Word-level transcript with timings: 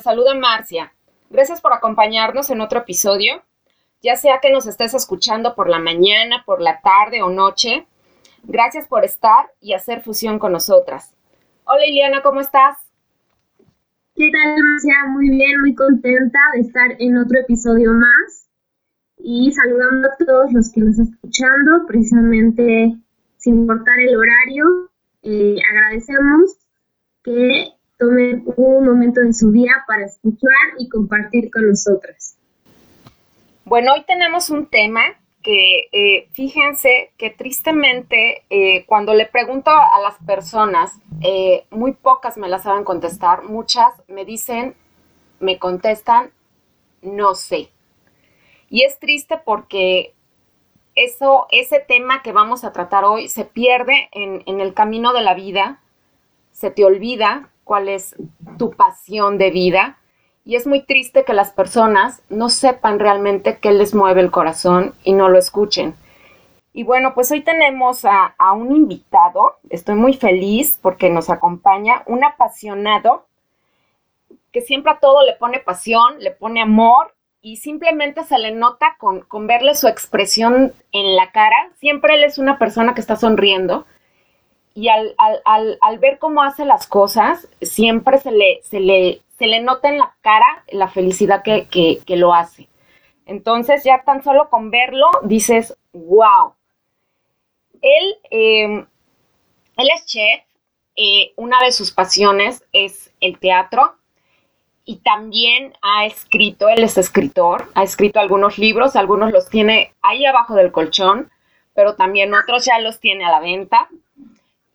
Saluda 0.00 0.34
Marcia. 0.34 0.92
Gracias 1.30 1.60
por 1.60 1.72
acompañarnos 1.72 2.50
en 2.50 2.60
otro 2.60 2.80
episodio. 2.80 3.42
Ya 4.02 4.16
sea 4.16 4.38
que 4.40 4.52
nos 4.52 4.66
estés 4.66 4.94
escuchando 4.94 5.54
por 5.54 5.68
la 5.68 5.78
mañana, 5.78 6.44
por 6.46 6.60
la 6.60 6.80
tarde 6.80 7.22
o 7.22 7.30
noche, 7.30 7.86
gracias 8.44 8.86
por 8.86 9.04
estar 9.04 9.50
y 9.60 9.74
hacer 9.74 10.02
fusión 10.02 10.38
con 10.38 10.52
nosotras. 10.52 11.14
Hola 11.64 11.86
Iliana, 11.86 12.22
¿cómo 12.22 12.40
estás? 12.40 12.78
¿Qué 14.14 14.30
tal, 14.30 14.62
Marcia? 14.62 14.94
Muy 15.08 15.30
bien, 15.30 15.60
muy 15.60 15.74
contenta 15.74 16.38
de 16.54 16.60
estar 16.60 16.96
en 16.98 17.18
otro 17.18 17.40
episodio 17.40 17.92
más 17.92 18.48
y 19.18 19.50
saludando 19.52 20.08
a 20.08 20.24
todos 20.24 20.52
los 20.52 20.72
que 20.72 20.80
nos 20.80 20.98
están 20.98 21.14
escuchando, 21.14 21.86
precisamente 21.86 22.96
sin 23.36 23.56
importar 23.56 23.98
el 24.00 24.16
horario. 24.16 24.90
Eh, 25.22 25.56
agradecemos 25.70 26.56
que 27.22 27.77
tomen 27.98 28.44
un 28.56 28.86
momento 28.86 29.20
de 29.20 29.32
su 29.32 29.50
día 29.50 29.72
para 29.86 30.06
escuchar 30.06 30.50
y 30.78 30.88
compartir 30.88 31.50
con 31.50 31.68
nosotras. 31.68 32.36
Bueno, 33.64 33.92
hoy 33.94 34.04
tenemos 34.06 34.48
un 34.50 34.66
tema 34.66 35.02
que 35.42 35.88
eh, 35.92 36.28
fíjense 36.32 37.12
que 37.16 37.30
tristemente 37.30 38.44
eh, 38.50 38.86
cuando 38.86 39.14
le 39.14 39.26
pregunto 39.26 39.70
a 39.70 40.00
las 40.00 40.14
personas, 40.24 40.98
eh, 41.22 41.66
muy 41.70 41.92
pocas 41.92 42.36
me 42.36 42.48
las 42.48 42.62
saben 42.62 42.84
contestar, 42.84 43.44
muchas 43.44 43.92
me 44.08 44.24
dicen, 44.24 44.74
me 45.40 45.58
contestan, 45.58 46.30
no 47.02 47.34
sé. 47.34 47.70
Y 48.70 48.84
es 48.84 48.98
triste 48.98 49.38
porque 49.44 50.14
eso, 50.94 51.46
ese 51.50 51.80
tema 51.80 52.22
que 52.22 52.32
vamos 52.32 52.64
a 52.64 52.72
tratar 52.72 53.04
hoy 53.04 53.28
se 53.28 53.44
pierde 53.44 54.08
en 54.12 54.60
el 54.60 54.74
camino 54.74 55.12
de 55.12 55.22
la 55.22 55.34
vida, 55.34 55.80
se 56.52 56.70
te 56.70 56.84
olvida 56.84 57.50
cuál 57.68 57.90
es 57.90 58.16
tu 58.56 58.70
pasión 58.70 59.36
de 59.36 59.50
vida. 59.50 59.98
Y 60.44 60.56
es 60.56 60.66
muy 60.66 60.80
triste 60.80 61.24
que 61.24 61.34
las 61.34 61.52
personas 61.52 62.22
no 62.30 62.48
sepan 62.48 62.98
realmente 62.98 63.58
qué 63.58 63.72
les 63.72 63.94
mueve 63.94 64.22
el 64.22 64.30
corazón 64.30 64.94
y 65.04 65.12
no 65.12 65.28
lo 65.28 65.38
escuchen. 65.38 65.94
Y 66.72 66.84
bueno, 66.84 67.12
pues 67.12 67.30
hoy 67.30 67.42
tenemos 67.42 68.06
a, 68.06 68.34
un 68.54 68.74
invitado. 68.74 69.56
Estoy 69.68 69.96
muy 69.96 70.14
feliz 70.14 70.78
porque 70.80 71.10
nos 71.10 71.28
acompaña 71.28 72.02
un 72.06 72.24
apasionado 72.24 73.26
que 74.50 74.62
siempre 74.62 74.92
a 74.92 74.98
todo 74.98 75.26
le 75.26 75.34
pone 75.34 75.58
pasión, 75.58 76.20
le 76.20 76.30
pone 76.30 76.62
amor 76.62 77.14
y 77.42 77.58
simplemente 77.58 78.24
se 78.24 78.38
le 78.38 78.52
nota 78.52 78.96
con, 78.98 79.20
con, 79.20 79.46
verle 79.46 79.74
su 79.74 79.88
expresión 79.88 80.72
en 80.92 81.16
la 81.16 81.30
cara. 81.32 81.70
Siempre 81.76 82.14
él 82.14 82.24
es 82.24 82.38
una 82.38 82.58
persona 82.58 82.94
que 82.94 83.02
está 83.02 83.16
sonriendo 83.16 83.84
y 84.78 84.88
al, 84.90 85.16
al, 85.18 85.76
al, 85.80 85.98
ver 85.98 86.20
cómo 86.20 86.44
hace 86.44 86.64
las 86.64 86.86
cosas, 86.86 87.48
siempre 87.60 88.20
se 88.20 88.30
le, 88.30 88.60
se 88.62 88.78
le, 88.78 89.22
se 89.36 89.48
le 89.48 89.60
nota 89.60 89.88
en 89.88 89.98
la 89.98 90.14
cara 90.20 90.62
la 90.68 90.86
felicidad 90.86 91.42
que, 91.42 91.66
que, 91.66 92.16
lo 92.16 92.32
hace. 92.32 92.68
Entonces 93.26 93.82
ya 93.82 94.04
tan 94.04 94.22
solo 94.22 94.48
con 94.50 94.70
verlo 94.70 95.08
dices, 95.24 95.76
wow. 95.92 96.54
Él, 97.82 98.18
eh, 98.30 98.86
él 99.78 99.88
es 99.96 100.06
chef, 100.06 100.42
eh, 100.94 101.32
una 101.34 101.60
de 101.64 101.72
sus 101.72 101.90
pasiones 101.90 102.64
es 102.72 103.12
el 103.20 103.40
teatro 103.40 103.96
y 104.84 104.98
también 104.98 105.72
ha 105.82 106.06
escrito, 106.06 106.68
él 106.68 106.84
es 106.84 106.98
escritor, 106.98 107.68
ha 107.74 107.82
escrito 107.82 108.20
algunos 108.20 108.58
libros, 108.58 108.94
algunos 108.94 109.32
los 109.32 109.48
tiene 109.48 109.92
ahí 110.02 110.24
abajo 110.24 110.54
del 110.54 110.70
colchón, 110.70 111.32
pero 111.74 111.96
también 111.96 112.32
otros 112.32 112.64
ya 112.64 112.78
los 112.78 113.00
tiene 113.00 113.24
a 113.24 113.32
la 113.32 113.40
venta. 113.40 113.88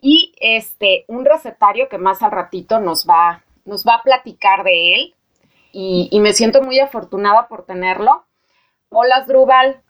Y 0.05 0.35
este, 0.41 1.05
un 1.07 1.23
recetario 1.23 1.87
que 1.87 1.97
más 1.97 2.21
al 2.21 2.31
ratito 2.31 2.81
nos 2.81 3.07
va, 3.09 3.41
nos 3.63 3.85
va 3.85 3.95
a 3.95 4.03
platicar 4.03 4.65
de 4.65 4.95
él. 4.95 5.15
Y, 5.71 6.19
me 6.21 6.33
siento 6.33 6.61
muy 6.61 6.79
afortunada 6.79 7.47
por 7.47 7.65
tenerlo. 7.65 8.25
Hola, 8.89 9.23
Drubal. 9.25 9.81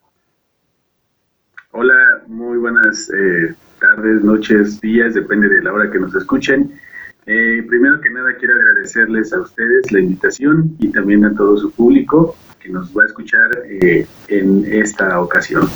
Hola, 1.72 2.22
muy 2.28 2.60
buenas 2.60 3.10
eh, 3.10 3.56
tardes, 3.82 4.24
noches, 4.24 4.80
días, 4.80 5.16
depende 5.16 5.50
de 5.50 5.64
la 5.64 5.74
hora 5.74 5.90
que 5.90 6.00
nos 6.00 6.14
escuchen. 6.14 6.80
Eh, 7.26 7.66
primero 7.68 8.00
que 8.00 8.12
nada 8.12 8.36
quiero 8.38 8.54
agradecerles 8.54 9.34
a 9.34 9.42
ustedes 9.42 9.92
la 9.92 10.00
invitación 10.00 10.76
y 10.80 10.92
también 10.92 11.26
a 11.26 11.34
todo 11.34 11.58
su 11.58 11.72
público 11.72 12.36
que 12.60 12.70
nos 12.70 12.96
va 12.96 13.04
a 13.04 13.08
escuchar 13.08 13.50
eh, 13.68 14.06
en 14.28 14.64
esta 14.72 15.20
ocasión. 15.20 15.68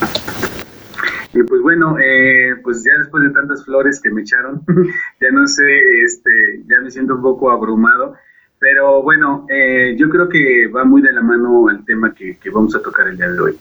Y 1.37 1.43
pues 1.43 1.61
bueno, 1.61 1.97
eh, 1.99 2.55
pues 2.63 2.83
ya 2.83 2.97
después 2.97 3.23
de 3.23 3.29
tantas 3.29 3.63
flores 3.63 4.01
que 4.01 4.09
me 4.09 4.21
echaron, 4.21 4.63
ya 5.21 5.29
no 5.31 5.45
sé, 5.45 6.01
este, 6.03 6.63
ya 6.67 6.81
me 6.81 6.89
siento 6.89 7.13
un 7.13 7.21
poco 7.21 7.51
abrumado, 7.51 8.15
pero 8.57 9.03
bueno, 9.03 9.45
eh, 9.47 9.95
yo 9.99 10.09
creo 10.09 10.27
que 10.27 10.65
va 10.67 10.83
muy 10.83 11.03
de 11.03 11.11
la 11.11 11.21
mano 11.21 11.67
al 11.67 11.85
tema 11.85 12.11
que, 12.15 12.39
vamos 12.51 12.75
a 12.75 12.81
tocar 12.81 13.07
el 13.07 13.17
día 13.17 13.29
de 13.29 13.39
hoy. 13.39 13.57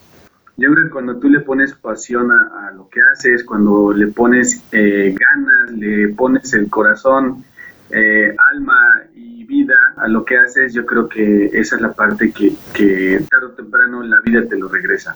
Yo 0.56 0.72
creo 0.72 0.84
que 0.84 0.91
cuando 0.91 1.19
tú 1.19 1.28
le 1.28 1.41
pones 1.41 1.75
pasión 1.75 2.32
a, 2.32 2.69
a 2.69 2.70
lo 2.72 2.88
que 2.88 3.03
haces, 3.12 3.44
cuando 3.44 3.93
le 3.93 4.06
pones 4.06 4.64
eh, 4.72 5.14
ganas, 5.14 5.72
le 5.72 6.08
pones 6.14 6.54
el 6.54 6.70
corazón, 6.70 7.44
eh, 7.91 8.34
alma 8.54 9.03
y 9.14 9.44
vida 9.44 9.76
a 9.98 10.08
lo 10.08 10.25
que 10.25 10.38
haces, 10.38 10.72
yo 10.72 10.87
creo 10.87 11.10
que 11.10 11.50
esa 11.53 11.76
es 11.76 11.82
la 11.82 11.93
parte 11.93 12.32
que, 12.32 12.54
que 12.72 13.20
tarde 13.28 13.47
o 13.47 13.50
temprano 13.50 14.03
la 14.03 14.22
vida 14.22 14.48
te 14.48 14.56
lo 14.56 14.69
regresa. 14.69 15.14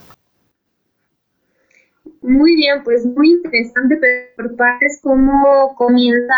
Muy 2.23 2.55
bien, 2.55 2.83
pues 2.85 3.07
muy 3.07 3.31
interesante, 3.31 3.97
pero 3.97 4.49
por 4.49 4.57
partes, 4.57 5.01
¿cómo 5.03 5.75
comienza 5.77 6.35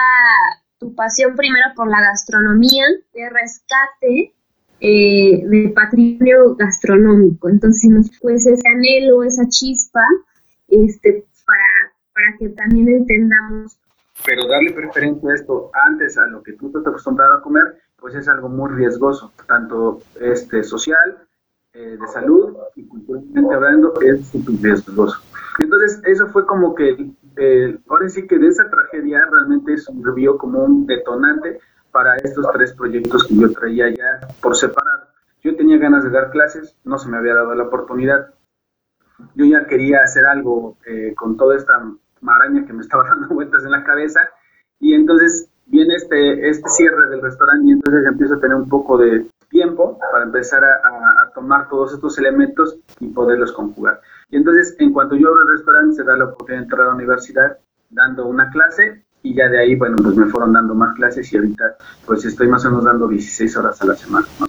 tu 0.79 0.95
pasión 0.95 1.35
primero 1.35 1.67
por 1.75 1.89
la 1.89 2.01
gastronomía, 2.01 2.85
de 3.13 3.31
rescate 3.31 4.35
eh, 4.81 5.43
del 5.45 5.73
patrimonio 5.73 6.55
gastronómico? 6.55 7.49
Entonces, 7.49 8.11
pues 8.21 8.47
ese 8.47 8.69
anhelo, 8.69 9.25
esa 9.25 9.49
chispa, 9.49 10.05
este, 10.69 11.25
para, 11.45 11.93
para 12.15 12.39
que 12.39 12.49
también 12.51 12.89
entendamos. 12.89 13.77
Pero 14.25 14.47
darle 14.47 14.73
preferencia 14.73 15.31
a 15.31 15.35
esto 15.35 15.71
antes 15.89 16.17
a 16.17 16.27
lo 16.27 16.45
que 16.45 16.53
tú 16.53 16.71
has 16.79 16.87
acostumbrado 16.87 17.35
a 17.35 17.43
comer, 17.43 17.81
pues 17.99 18.15
es 18.15 18.29
algo 18.29 18.49
muy 18.49 18.71
riesgoso, 18.71 19.33
tanto 19.49 20.01
este, 20.21 20.63
social, 20.63 21.19
eh, 21.75 21.97
de 21.99 22.07
salud 22.09 22.55
y 22.77 22.87
culturalmente 22.87 23.55
hablando, 23.55 23.95
es 24.03 24.29
súper 24.29 24.55
riesgoso. 24.63 25.23
Entonces, 25.83 26.01
eso 26.05 26.29
fue 26.29 26.47
como 26.47 26.77
que, 26.77 27.11
eh, 27.37 27.79
ahora 27.89 28.09
sí 28.09 28.29
que 28.29 28.39
de 28.39 28.47
esa 28.47 28.71
tragedia 28.71 29.27
realmente 29.29 29.77
sirvió 29.79 30.39
como 30.39 30.61
un 30.63 30.87
detonante 30.87 31.59
para 31.91 32.15
estos 32.19 32.47
tres 32.53 32.73
proyectos 32.73 33.27
que 33.27 33.35
yo 33.35 33.51
traía 33.51 33.89
ya 33.91 34.29
por 34.41 34.55
separado. 34.55 35.09
Yo 35.43 35.57
tenía 35.57 35.79
ganas 35.79 36.05
de 36.05 36.11
dar 36.11 36.31
clases, 36.31 36.77
no 36.85 36.99
se 36.99 37.09
me 37.09 37.17
había 37.17 37.35
dado 37.35 37.53
la 37.57 37.65
oportunidad. 37.65 38.33
Yo 39.35 39.45
ya 39.45 39.67
quería 39.67 40.03
hacer 40.05 40.25
algo 40.25 40.77
eh, 40.87 41.15
con 41.17 41.37
toda 41.37 41.57
esta 41.57 41.73
maraña 42.21 42.65
que 42.65 42.73
me 42.73 42.83
estaba 42.83 43.03
dando 43.09 43.35
vueltas 43.35 43.65
en 43.65 43.73
la 43.73 43.83
cabeza 43.83 44.21
y 44.79 44.95
entonces 44.95 45.51
viene 45.67 45.97
este, 45.97 46.49
este 46.49 46.69
cierre 46.69 47.09
del 47.11 47.23
restaurante 47.23 47.67
y 47.67 47.73
entonces 47.73 48.07
empiezo 48.07 48.35
a 48.35 48.41
tener 48.41 48.57
un 48.57 48.69
poco 48.69 48.99
de 48.99 49.27
tiempo 49.53 49.99
para 50.13 50.25
empezar 50.25 50.65
a, 50.65 51.31
tomar 51.35 51.69
todos 51.69 51.93
estos 51.93 52.19
elementos 52.19 52.79
y 53.01 53.09
poderlos 53.09 53.53
conjugar. 53.53 54.01
Y 54.33 54.39
entonces, 54.39 54.75
en 54.79 54.95
cuanto 54.95 55.15
yo 55.15 55.29
abro 55.29 55.43
el 55.43 55.59
restaurante, 55.59 55.95
se 55.95 56.05
da 56.05 56.17
la 56.17 56.25
oportunidad 56.25 56.61
de 56.61 56.65
entrar 56.65 56.81
a 56.81 56.89
la 56.89 56.95
universidad 56.95 57.59
dando 57.91 58.27
una 58.27 58.51
clase 58.51 59.05
y 59.23 59.35
ya 59.35 59.47
de 59.51 59.61
ahí, 59.61 59.77
bueno, 59.77 59.97
pues 60.03 60.17
me 60.17 60.25
fueron 60.25 60.55
dando 60.55 60.75
más 60.75 60.95
clases 60.97 61.31
y 61.31 61.37
ahorita 61.37 61.77
pues 62.07 62.25
estoy 62.25 62.49
más 62.49 62.65
o 62.65 62.71
menos 62.71 62.85
dando 62.87 63.09
16 63.09 63.55
horas 63.59 63.83
a 63.83 63.87
la 63.87 63.95
semana. 63.95 64.27
¿no? 64.41 64.47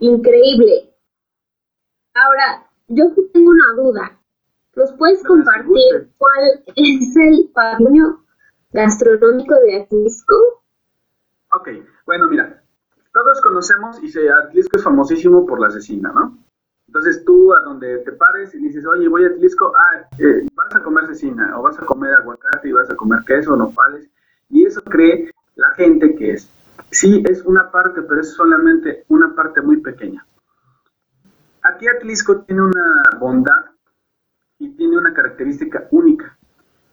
Increíble. 0.00 0.94
Ahora, 2.12 2.68
yo 2.88 3.06
tengo 3.32 3.50
una 3.50 3.82
duda. 3.82 4.20
¿Nos 4.76 4.92
puedes 4.92 5.22
no, 5.24 5.28
compartir 5.28 6.12
cuál 6.18 6.62
es 6.76 7.16
el 7.16 7.50
patrimonio 7.54 8.24
gastronómico 8.72 9.54
de 9.64 9.80
Atlisco? 9.80 10.34
Ok, 11.54 11.70
bueno, 12.04 12.28
mira, 12.28 12.62
todos 13.14 13.40
conocemos 13.40 14.02
y 14.02 14.08
se, 14.08 14.30
Atlisco 14.30 14.76
es 14.76 14.84
famosísimo 14.84 15.46
por 15.46 15.62
la 15.62 15.68
asesina, 15.68 16.12
¿no? 16.12 16.36
Entonces 16.88 17.24
tú 17.24 17.54
a 17.54 17.60
donde 17.60 17.98
te 17.98 18.12
pares 18.12 18.54
y 18.54 18.58
dices, 18.58 18.84
oye, 18.86 19.08
voy 19.08 19.24
a 19.24 19.28
Atlisco, 19.28 19.72
ah, 19.76 20.08
eh, 20.18 20.48
vas 20.54 20.74
a 20.74 20.82
comer 20.82 21.06
cecina, 21.06 21.56
o 21.58 21.62
vas 21.62 21.78
a 21.78 21.86
comer 21.86 22.12
aguacate 22.14 22.68
y 22.68 22.72
vas 22.72 22.90
a 22.90 22.96
comer 22.96 23.20
queso, 23.26 23.54
nopales, 23.54 24.08
y 24.50 24.64
eso 24.64 24.82
cree 24.82 25.30
la 25.54 25.70
gente 25.74 26.14
que 26.16 26.32
es 26.32 26.50
Sí, 26.90 27.22
es 27.28 27.42
una 27.44 27.70
parte, 27.70 28.02
pero 28.02 28.20
es 28.20 28.32
solamente 28.32 29.04
una 29.08 29.34
parte 29.34 29.60
muy 29.60 29.78
pequeña. 29.78 30.24
Aquí 31.62 31.86
Atlisco 31.86 32.40
tiene 32.42 32.62
una 32.62 33.02
bondad 33.18 33.72
y 34.58 34.70
tiene 34.70 34.96
una 34.96 35.12
característica 35.12 35.86
única 35.90 36.36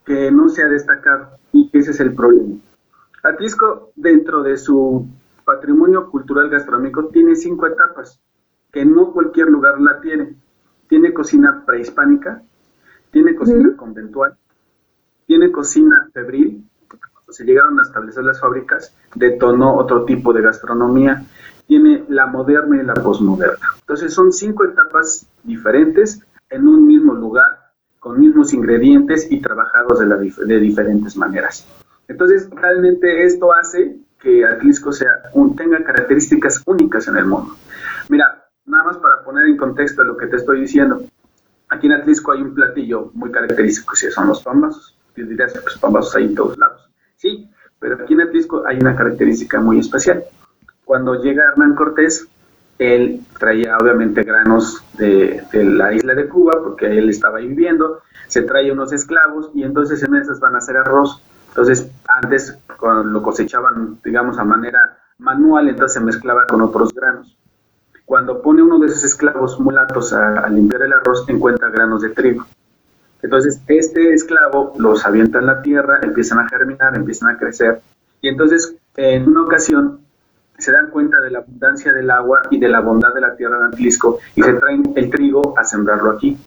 que 0.05 0.31
no 0.31 0.49
se 0.49 0.63
ha 0.63 0.67
destacado 0.67 1.37
y 1.53 1.69
ese 1.73 1.91
es 1.91 1.99
el 1.99 2.13
problema. 2.13 2.57
Atlisco, 3.23 3.91
dentro 3.95 4.43
de 4.43 4.57
su 4.57 5.07
patrimonio 5.45 6.11
cultural 6.11 6.49
gastronómico, 6.49 7.07
tiene 7.07 7.35
cinco 7.35 7.65
etapas 7.65 8.19
que 8.75 8.83
no 8.83 9.13
cualquier 9.13 9.47
lugar 9.47 9.79
la 9.79 10.01
tiene. 10.01 10.35
Tiene 10.89 11.13
cocina 11.13 11.63
prehispánica, 11.65 12.41
tiene 13.09 13.33
cocina 13.33 13.73
conventual, 13.77 14.35
tiene 15.25 15.49
cocina 15.49 16.09
febril, 16.13 16.61
cuando 16.89 17.31
se 17.31 17.45
llegaron 17.45 17.79
a 17.79 17.83
establecer 17.83 18.25
las 18.25 18.41
fábricas, 18.41 18.93
detonó 19.15 19.77
otro 19.77 20.03
tipo 20.03 20.33
de 20.33 20.41
gastronomía, 20.41 21.23
tiene 21.67 22.03
la 22.09 22.25
moderna 22.25 22.75
y 22.75 22.85
la 22.85 22.95
posmoderna. 22.95 23.65
Entonces 23.79 24.13
son 24.13 24.33
cinco 24.33 24.65
etapas 24.65 25.25
diferentes 25.45 26.21
en 26.49 26.67
un 26.67 26.85
mismo 26.85 27.13
lugar, 27.13 27.71
con 28.01 28.19
mismos 28.19 28.51
ingredientes 28.51 29.31
y 29.31 29.39
trabajados 29.39 29.99
de, 29.99 30.45
de 30.47 30.59
diferentes 30.59 31.15
maneras. 31.15 31.65
Entonces 32.09 32.49
realmente 32.49 33.23
esto 33.23 33.53
hace 33.53 33.97
que 34.19 34.43
Atlisco 34.43 34.91
sea 34.91 35.11
un, 35.33 35.55
tenga 35.55 35.81
características 35.81 36.61
únicas 36.65 37.07
en 37.07 37.15
el 37.15 37.25
mundo. 37.25 37.55
Mira, 38.09 38.44
nada 38.65 38.83
más 38.83 38.97
para 38.97 39.23
poner 39.23 39.47
en 39.47 39.57
contexto 39.57 40.03
lo 40.03 40.17
que 40.17 40.27
te 40.27 40.37
estoy 40.37 40.61
diciendo. 40.61 41.03
Aquí 41.69 41.87
en 41.87 41.93
Atlisco 41.93 42.31
hay 42.31 42.41
un 42.41 42.53
platillo 42.53 43.11
muy 43.13 43.31
característico, 43.31 43.93
que 43.99 44.11
son 44.11 44.27
los 44.27 44.43
pambazos. 44.43 44.97
Yo 45.15 45.25
diría, 45.25 45.47
pues 45.47 45.77
pambazos 45.77 46.15
hay 46.15 46.25
en 46.25 46.35
todos 46.35 46.57
lados. 46.57 46.89
Sí, 47.15 47.49
pero 47.79 47.95
aquí 47.95 48.13
en 48.13 48.21
Atlisco 48.21 48.63
hay 48.65 48.77
una 48.77 48.95
característica 48.95 49.59
muy 49.59 49.79
especial. 49.79 50.23
Cuando 50.83 51.21
llega 51.21 51.45
Hernán 51.51 51.75
Cortés, 51.75 52.27
él 52.77 53.21
traía 53.39 53.77
obviamente 53.77 54.23
granos 54.23 54.83
de, 54.97 55.43
la 55.53 55.93
isla 55.93 56.13
de 56.13 56.27
Cuba, 56.27 56.61
porque 56.61 56.85
él 56.85 57.09
estaba 57.09 57.39
ahí 57.39 57.47
viviendo, 57.47 58.01
se 58.27 58.41
trae 58.41 58.71
unos 58.71 58.91
esclavos 58.91 59.49
y 59.53 59.63
entonces 59.63 60.03
en 60.03 60.15
esas 60.15 60.39
van 60.39 60.55
a 60.55 60.57
hacer 60.59 60.77
arroz. 60.77 61.21
Entonces, 61.49 61.89
antes 62.07 62.57
cuando 62.77 63.03
lo 63.03 63.23
cosechaban, 63.23 63.97
digamos, 64.03 64.37
a 64.37 64.43
manera 64.43 64.97
manual, 65.19 65.69
entonces 65.69 65.93
se 65.93 66.05
mezclaba 66.05 66.45
con 66.47 66.61
otros 66.61 66.93
granos. 66.93 67.34
Cuando 68.05 68.41
pone 68.41 68.61
uno 68.61 68.79
de 68.79 68.87
esos 68.87 69.03
esclavos 69.03 69.59
mulatos 69.59 70.13
a, 70.13 70.47
limpiar 70.49 70.83
el 70.83 70.93
arroz, 70.93 71.25
encuentra 71.27 71.69
granos 71.69 72.01
de 72.01 72.09
trigo. 72.09 72.45
Entonces, 73.21 73.59
este 73.67 74.13
esclavo 74.13 74.73
los 74.77 75.05
avienta 75.05 75.39
en 75.39 75.47
la 75.47 75.61
tierra, 75.63 75.99
empiezan 76.03 76.39
a 76.39 76.47
germinar, 76.47 76.95
empiezan 76.95 77.29
a 77.29 77.37
crecer. 77.37 77.81
Y 78.21 78.29
entonces, 78.29 78.75
en 78.95 79.27
una 79.27 79.41
ocasión, 79.41 80.01
se 80.57 80.71
dan 80.71 80.91
cuenta 80.91 81.19
de 81.19 81.31
la 81.31 81.39
abundancia 81.39 81.91
del 81.91 82.09
agua 82.11 82.43
y 82.51 82.59
de 82.59 82.69
la 82.69 82.79
bondad 82.79 83.13
de 83.13 83.21
la 83.21 83.35
tierra 83.35 83.59
de 83.59 83.65
Atlisco 83.65 84.19
y 84.35 84.41
se 84.41 84.53
traen 84.53 84.93
el 84.95 85.09
trigo 85.09 85.57
a 85.57 85.63
sembrarlo 85.63 86.11
aquí. 86.11 86.37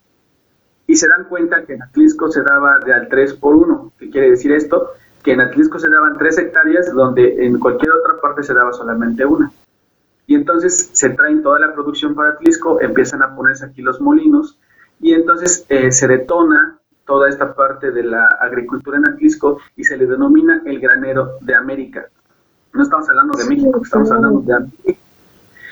Y 0.87 0.96
se 0.96 1.08
dan 1.08 1.25
cuenta 1.25 1.64
que 1.64 1.75
en 1.75 1.82
Atlisco 1.82 2.31
se 2.31 2.43
daba 2.43 2.78
de 2.78 2.94
al 2.94 3.08
3 3.08 3.34
por 3.34 3.54
1. 3.54 3.93
¿Qué 3.99 4.08
quiere 4.08 4.31
decir 4.31 4.52
esto? 4.52 4.93
Que 5.22 5.32
en 5.32 5.40
Atlisco 5.43 5.78
se 5.78 5.90
daban 5.90 6.16
3 6.16 6.38
hectáreas 6.38 6.93
donde 6.94 7.44
en 7.44 7.58
cualquier 7.58 7.93
otra 7.93 8.19
parte 8.22 8.43
se 8.43 8.54
daba 8.54 8.72
solamente 8.72 9.26
una. 9.26 9.52
Y 10.28 10.34
entonces 10.34 10.90
se 10.92 11.08
traen 11.08 11.42
toda 11.42 11.58
la 11.58 11.72
producción 11.72 12.14
para 12.14 12.32
Atlisco, 12.32 12.82
empiezan 12.82 13.22
a 13.22 13.34
ponerse 13.34 13.64
aquí 13.64 13.80
los 13.80 13.98
molinos 13.98 14.58
y 15.00 15.14
entonces 15.14 15.64
eh, 15.70 15.90
se 15.90 16.06
detona 16.06 16.78
toda 17.06 17.30
esta 17.30 17.54
parte 17.54 17.92
de 17.92 18.02
la 18.02 18.26
agricultura 18.38 18.98
en 18.98 19.08
Atlisco 19.08 19.58
y 19.75 19.84
se 19.84 19.96
le 19.96 20.04
denomina 20.04 20.60
el 20.66 20.80
granero 20.80 21.38
de 21.40 21.54
América. 21.54 22.10
No 22.75 22.82
estamos 22.82 23.08
hablando 23.08 23.38
de 23.38 23.46
México, 23.46 23.80
estamos 23.82 24.10
hablando 24.12 24.42
de 24.42 24.52
América. 24.52 25.00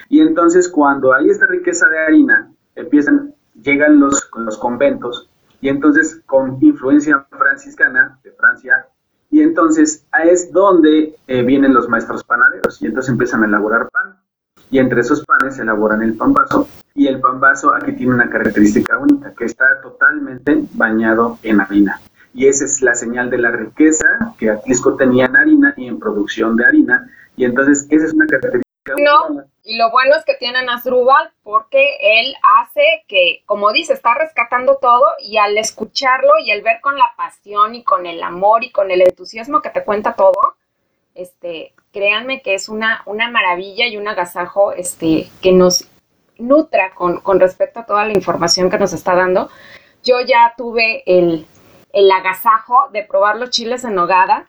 Y 0.09 0.23
entonces 0.23 0.71
cuando 0.71 1.13
hay 1.13 1.29
esta 1.29 1.45
riqueza 1.45 1.87
de 1.91 1.99
harina, 1.99 2.51
empiezan, 2.75 3.35
llegan 3.63 4.01
los, 4.01 4.27
los 4.39 4.57
conventos 4.57 5.29
y 5.61 5.69
entonces 5.69 6.23
con 6.25 6.57
influencia 6.63 7.27
franciscana 7.29 8.19
de 8.25 8.33
Francia 8.33 8.87
y 9.31 9.43
entonces 9.43 10.07
es 10.25 10.51
donde 10.51 11.15
eh, 11.27 11.43
vienen 11.43 11.75
los 11.75 11.91
maestros 11.91 12.25
panaderos 12.25 12.81
y 12.81 12.87
entonces 12.87 13.13
empiezan 13.13 13.43
a 13.43 13.47
elaborar 13.49 13.91
pan 13.91 14.17
y 14.71 14.79
entre 14.79 15.01
esos 15.01 15.25
panes 15.25 15.57
se 15.57 15.63
elaboran 15.63 16.03
el 16.03 16.17
pambazo. 16.17 16.69
Y 16.95 17.07
el 17.07 17.21
pambazo 17.21 17.75
aquí 17.75 17.93
tiene 17.93 18.15
una 18.15 18.31
característica 18.31 18.99
única, 18.99 19.35
que 19.35 19.45
está 19.45 19.81
totalmente 19.83 20.63
bañado 20.73 21.39
en 21.43 21.61
harina. 21.61 22.01
Y 22.35 22.47
esa 22.49 22.65
es 22.65 22.83
la 22.83 22.95
señal 22.95 23.31
de 23.31 23.39
la 23.39 23.51
riqueza 23.51 24.07
que 24.39 24.51
Atlisco 24.51 24.97
tenía 24.97 25.27
en 25.27 25.37
harina 25.37 25.75
y 25.77 25.87
en 25.87 25.99
producción 25.99 26.57
de 26.57 26.67
harina. 26.67 27.11
Y 27.37 27.45
entonces 27.45 27.87
esa 27.91 28.07
es 28.07 28.13
una 28.15 28.27
característica. 28.27 28.67
No, 28.99 29.45
y 29.65 29.77
lo 29.77 29.91
bueno 29.91 30.15
es 30.15 30.25
que 30.25 30.35
tienen 30.35 30.69
a 30.69 30.81
porque 31.43 31.97
él 32.01 32.35
hace 32.61 33.05
que, 33.09 33.43
como 33.47 33.73
dice, 33.73 33.93
está 33.93 34.15
rescatando 34.15 34.79
todo 34.81 35.05
y 35.19 35.39
al 35.39 35.59
escucharlo 35.59 36.39
y 36.39 36.53
al 36.53 36.63
ver 36.63 36.81
con 36.81 36.97
la 36.97 37.13
pasión 37.17 37.75
y 37.75 37.83
con 37.83 38.07
el 38.07 38.23
amor 38.23 38.63
y 38.63 38.71
con 38.71 38.91
el 38.91 39.03
entusiasmo 39.03 39.63
que 39.63 39.71
te 39.71 39.83
cuenta 39.83 40.15
todo, 40.15 40.57
este, 41.15 41.73
créanme 41.97 42.43
que 42.43 42.53
es 42.53 42.69
una, 42.69 43.01
una 43.07 43.31
maravilla 43.31 43.87
y 43.87 43.97
un 43.97 44.07
agasajo 44.07 44.73
este, 44.73 45.31
que 45.41 45.53
nos 45.53 45.89
nutra 46.37 46.95
con, 46.95 47.41
respecto 47.41 47.81
a 47.81 47.87
toda 47.87 48.05
la 48.05 48.13
información 48.13 48.69
que 48.69 48.79
nos 48.79 48.93
está 48.93 49.15
dando. 49.15 49.49
Yo 50.05 50.21
ya 50.21 50.53
tuve 50.59 51.03
el, 51.07 51.47
el 51.95 52.11
agasajo 52.13 52.91
de 52.93 53.03
probar 53.03 53.39
los 53.39 53.49
chiles 53.49 53.83
en 53.85 53.95
nogada 53.95 54.47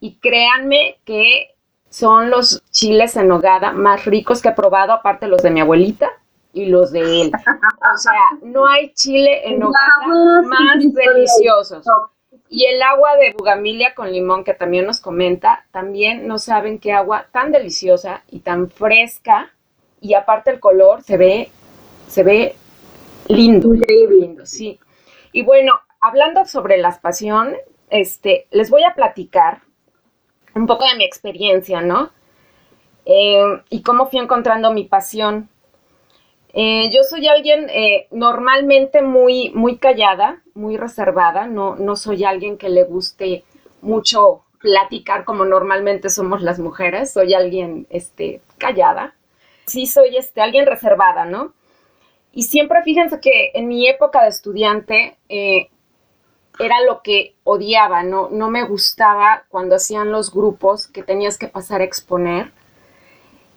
y 0.00 0.14
créanme 0.14 0.96
que 1.04 1.50
son 1.90 2.30
los 2.30 2.62
chiles 2.70 3.16
en 3.16 3.28
nogada 3.28 3.72
más 3.72 4.06
ricos 4.06 4.40
que 4.40 4.48
he 4.48 4.52
probado, 4.52 4.94
aparte 4.94 5.26
los 5.26 5.42
de 5.42 5.50
mi 5.50 5.60
abuelita 5.60 6.08
y 6.54 6.70
los 6.70 6.90
de 6.90 7.20
él. 7.20 7.32
O 7.34 7.98
sea, 7.98 8.14
no 8.44 8.66
hay 8.66 8.94
chile 8.94 9.46
en 9.46 9.58
nogada 9.60 10.40
más 10.46 10.78
deliciosos. 10.78 11.84
Y 12.54 12.66
el 12.66 12.82
agua 12.82 13.16
de 13.16 13.32
bugamilia 13.32 13.94
con 13.94 14.12
limón 14.12 14.44
que 14.44 14.52
también 14.52 14.84
nos 14.84 15.00
comenta, 15.00 15.64
también 15.70 16.26
no 16.28 16.36
saben 16.36 16.78
qué 16.78 16.92
agua 16.92 17.28
tan 17.32 17.50
deliciosa 17.50 18.24
y 18.30 18.40
tan 18.40 18.68
fresca 18.68 19.54
y 20.02 20.12
aparte 20.12 20.50
el 20.50 20.60
color 20.60 21.02
se 21.02 21.16
ve 21.16 21.50
se 22.08 22.22
ve 22.22 22.54
lindo, 23.28 23.72
lindo, 23.72 24.44
sí. 24.44 24.78
Y 25.32 25.40
bueno, 25.40 25.80
hablando 26.02 26.44
sobre 26.44 26.76
la 26.76 26.92
pasión, 27.00 27.54
este, 27.88 28.48
les 28.50 28.68
voy 28.68 28.84
a 28.84 28.94
platicar 28.94 29.62
un 30.54 30.66
poco 30.66 30.86
de 30.86 30.96
mi 30.96 31.04
experiencia, 31.04 31.80
¿no? 31.80 32.10
Eh, 33.06 33.62
y 33.70 33.82
cómo 33.82 34.10
fui 34.10 34.18
encontrando 34.18 34.74
mi 34.74 34.84
pasión. 34.84 35.48
Eh, 36.54 36.90
yo 36.92 37.02
soy 37.02 37.28
alguien 37.28 37.68
eh, 37.70 38.08
normalmente 38.10 39.00
muy, 39.00 39.50
muy 39.54 39.78
callada, 39.78 40.42
muy 40.54 40.76
reservada, 40.76 41.46
no, 41.46 41.76
no 41.76 41.96
soy 41.96 42.24
alguien 42.24 42.58
que 42.58 42.68
le 42.68 42.84
guste 42.84 43.44
mucho 43.80 44.42
platicar 44.58 45.24
como 45.24 45.44
normalmente 45.44 46.10
somos 46.10 46.42
las 46.42 46.58
mujeres, 46.58 47.12
soy 47.12 47.34
alguien 47.34 47.86
este, 47.90 48.40
callada. 48.58 49.14
Sí, 49.66 49.86
soy 49.86 50.16
este, 50.16 50.40
alguien 50.40 50.66
reservada, 50.66 51.24
¿no? 51.24 51.52
Y 52.32 52.44
siempre 52.44 52.82
fíjense 52.82 53.20
que 53.20 53.50
en 53.54 53.68
mi 53.68 53.88
época 53.88 54.22
de 54.22 54.28
estudiante 54.28 55.18
eh, 55.28 55.68
era 56.58 56.80
lo 56.82 57.02
que 57.02 57.34
odiaba, 57.44 58.02
¿no? 58.02 58.28
No 58.30 58.50
me 58.50 58.64
gustaba 58.64 59.44
cuando 59.48 59.76
hacían 59.76 60.12
los 60.12 60.32
grupos 60.32 60.86
que 60.86 61.02
tenías 61.02 61.38
que 61.38 61.48
pasar 61.48 61.80
a 61.80 61.84
exponer 61.84 62.52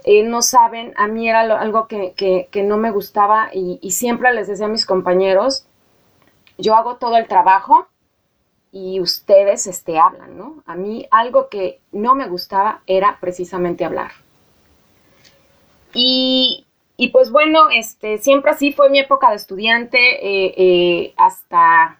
eh, 0.07 0.21
no 0.21 0.43
saben, 0.43 0.93
a 0.97 1.07
mí 1.07 1.27
era 1.27 1.39
algo 1.39 1.87
que, 1.87 2.47
no 2.63 2.77
me 2.77 2.91
gustaba 2.91 3.49
y, 3.51 3.79
siempre 3.89 4.31
les 4.35 4.47
decía 4.47 4.67
a 4.67 4.69
mis 4.69 4.85
compañeros, 4.85 5.65
yo 6.59 6.75
hago 6.75 6.97
todo 6.97 7.17
el 7.17 7.27
trabajo 7.27 7.87
y 8.71 8.99
ustedes 8.99 9.65
este, 9.65 9.97
hablan, 9.97 10.37
¿no? 10.37 10.61
A 10.67 10.75
mí 10.75 11.07
algo 11.09 11.49
que 11.49 11.79
no 11.91 12.13
me 12.13 12.27
gustaba 12.27 12.83
era 12.85 13.17
precisamente 13.19 13.83
hablar. 13.83 14.11
Y, 15.91 16.67
pues 17.11 17.31
bueno, 17.31 17.71
este, 17.71 18.19
siempre 18.19 18.51
así 18.51 18.73
fue 18.73 18.91
mi 18.91 18.99
época 18.99 19.31
de 19.31 19.37
estudiante 19.37 19.97
eh, 19.97 20.53
eh, 20.55 21.13
hasta, 21.17 21.99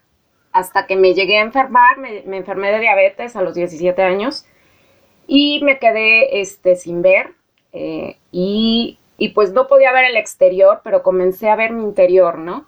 hasta 0.51 0.85
que 0.85 0.95
me 0.95 1.15
llegué 1.15 1.39
a 1.39 1.41
enfermar, 1.41 1.97
me, 1.97 2.21
me, 2.27 2.37
enfermé 2.37 2.71
de 2.71 2.81
diabetes 2.81 3.35
a 3.35 3.41
los 3.41 3.55
17 3.55 3.99
años 4.03 4.45
y 5.25 5.63
me 5.63 5.79
quedé 5.79 6.41
este, 6.41 6.75
sin 6.75 7.01
ver 7.01 7.33
eh, 7.75 8.17
y, 8.31 8.97
pues 9.35 9.51
no 9.51 9.67
podía 9.67 9.91
ver 9.91 10.05
el 10.05 10.15
exterior, 10.15 10.79
pero 10.83 11.03
comencé 11.03 11.49
a 11.49 11.57
ver 11.57 11.73
mi 11.73 11.83
interior, 11.83 12.37
¿no? 12.39 12.65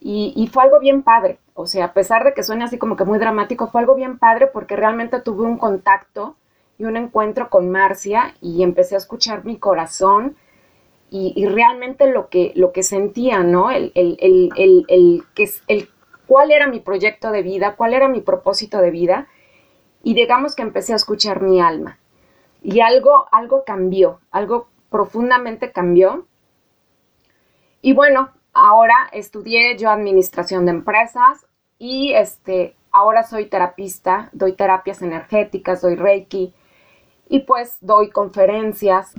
Y, 0.00 0.48
fue 0.52 0.64
algo 0.64 0.80
bien 0.80 1.02
padre. 1.02 1.38
O 1.54 1.66
sea, 1.66 1.86
a 1.86 1.92
pesar 1.92 2.24
de 2.24 2.34
que 2.34 2.42
suene 2.42 2.64
así 2.64 2.78
como 2.78 2.96
que 2.96 3.04
muy 3.04 3.18
dramático, 3.18 3.68
fue 3.68 3.80
algo 3.80 3.94
bien 3.94 4.18
padre 4.18 4.48
porque 4.48 4.76
realmente 4.76 5.20
tuve 5.20 5.44
un 5.44 5.56
contacto 5.56 6.36
y 6.78 6.84
un 6.84 6.96
encuentro 6.96 7.48
con 7.50 7.70
Marcia 7.70 8.34
y 8.40 8.62
empecé 8.62 8.94
a 8.94 8.98
escuchar 8.98 9.44
mi 9.44 9.58
corazón 9.58 10.36
y, 11.10 11.46
realmente 11.46 12.10
lo 12.10 12.28
que, 12.28 12.52
lo 12.56 12.72
que 12.72 12.82
sentía, 12.82 13.42
¿no? 13.42 13.70
El, 13.70 13.92
el, 13.94 14.16
el, 14.20 14.84
el, 14.88 15.24
el, 15.68 15.88
cuál 16.26 16.50
era 16.50 16.66
mi 16.66 16.80
proyecto 16.80 17.30
de 17.30 17.42
vida, 17.42 17.76
cuál 17.76 17.94
era 17.94 18.08
mi 18.08 18.20
propósito 18.20 18.80
de 18.80 18.90
vida 18.90 19.28
y 20.02 20.14
digamos 20.14 20.56
que 20.56 20.62
empecé 20.62 20.92
a 20.92 20.96
escuchar 20.96 21.42
mi 21.42 21.60
alma. 21.60 21.99
Y 22.62 22.80
algo, 22.80 23.26
algo 23.32 23.64
cambió, 23.64 24.20
algo 24.30 24.68
profundamente 24.90 25.72
cambió. 25.72 26.26
Y 27.80 27.94
bueno, 27.94 28.30
ahora 28.52 28.94
estudié 29.12 29.76
yo 29.78 29.90
administración 29.90 30.66
de 30.66 30.72
empresas 30.72 31.46
y 31.78 32.12
este, 32.12 32.76
ahora 32.92 33.22
soy 33.22 33.46
terapista, 33.46 34.28
doy 34.32 34.52
terapias 34.52 35.00
energéticas, 35.00 35.80
doy 35.80 35.94
reiki 35.94 36.52
y 37.28 37.40
pues 37.40 37.78
doy 37.80 38.10
conferencias. 38.10 39.14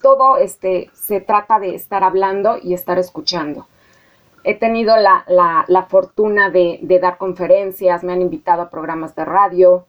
Todo 0.00 0.38
este, 0.38 0.90
se 0.94 1.20
trata 1.20 1.60
de 1.60 1.74
estar 1.74 2.02
hablando 2.02 2.56
y 2.60 2.74
estar 2.74 2.98
escuchando. 2.98 3.68
He 4.42 4.54
tenido 4.54 4.96
la, 4.96 5.86
fortuna 5.90 6.48
de, 6.48 6.78
de, 6.82 6.98
dar 6.98 7.18
conferencias, 7.18 8.02
me 8.02 8.14
han 8.14 8.22
invitado 8.22 8.62
a 8.62 8.70
programas 8.70 9.14
de 9.14 9.26
radio 9.26 9.86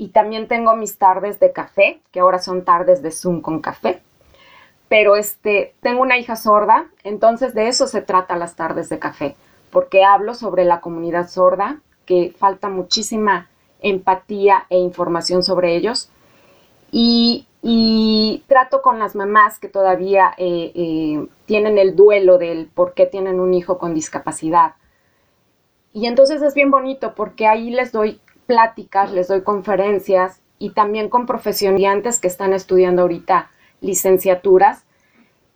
y 0.00 0.08
también 0.08 0.48
tengo 0.48 0.74
mis 0.76 0.96
tardes 0.96 1.38
de 1.40 1.52
café, 1.52 2.00
que 2.10 2.20
ahora 2.20 2.38
son 2.38 2.64
tardes 2.64 3.02
de 3.02 3.10
Zoom 3.10 3.42
con 3.42 3.60
café. 3.60 4.00
Pero 4.88 5.14
este, 5.14 5.74
tengo 5.82 6.00
una 6.00 6.16
hija 6.16 6.36
sorda, 6.36 6.86
entonces 7.04 7.52
de 7.52 7.68
eso 7.68 7.86
se 7.86 8.00
trata 8.00 8.38
las 8.38 8.56
tardes 8.56 8.88
de 8.88 8.98
café, 8.98 9.36
porque 9.70 10.02
hablo 10.02 10.32
sobre 10.32 10.64
la 10.64 10.80
comunidad 10.80 11.28
sorda, 11.28 11.82
que 12.06 12.34
falta 12.38 12.70
muchísima 12.70 13.50
empatía 13.82 14.64
e 14.70 14.78
información 14.78 15.42
sobre 15.42 15.76
ellos. 15.76 16.08
Y, 16.90 17.46
trato 18.46 18.80
con 18.80 18.98
las 18.98 19.14
mamás 19.14 19.58
que 19.58 19.68
todavía 19.68 20.32
eh, 20.38 20.72
eh, 20.74 21.26
tienen 21.44 21.76
el 21.76 21.94
duelo 21.94 22.38
del 22.38 22.68
por 22.68 22.94
qué 22.94 23.04
tienen 23.04 23.38
un 23.38 23.52
hijo 23.52 23.76
con 23.76 23.92
discapacidad. 23.92 24.76
Y 25.92 26.06
entonces 26.06 26.40
es 26.40 26.54
bien 26.54 26.70
bonito 26.70 27.14
porque 27.14 27.46
ahí 27.46 27.70
les 27.70 27.92
doy 27.92 28.18
pláticas, 28.50 29.12
les 29.12 29.28
doy 29.28 29.42
conferencias 29.42 30.42
y 30.58 30.70
también 30.70 31.08
con 31.08 31.24
profesionales 31.24 32.18
que 32.18 32.26
están 32.26 32.52
estudiando 32.52 33.02
ahorita 33.02 33.48
licenciaturas, 33.80 34.86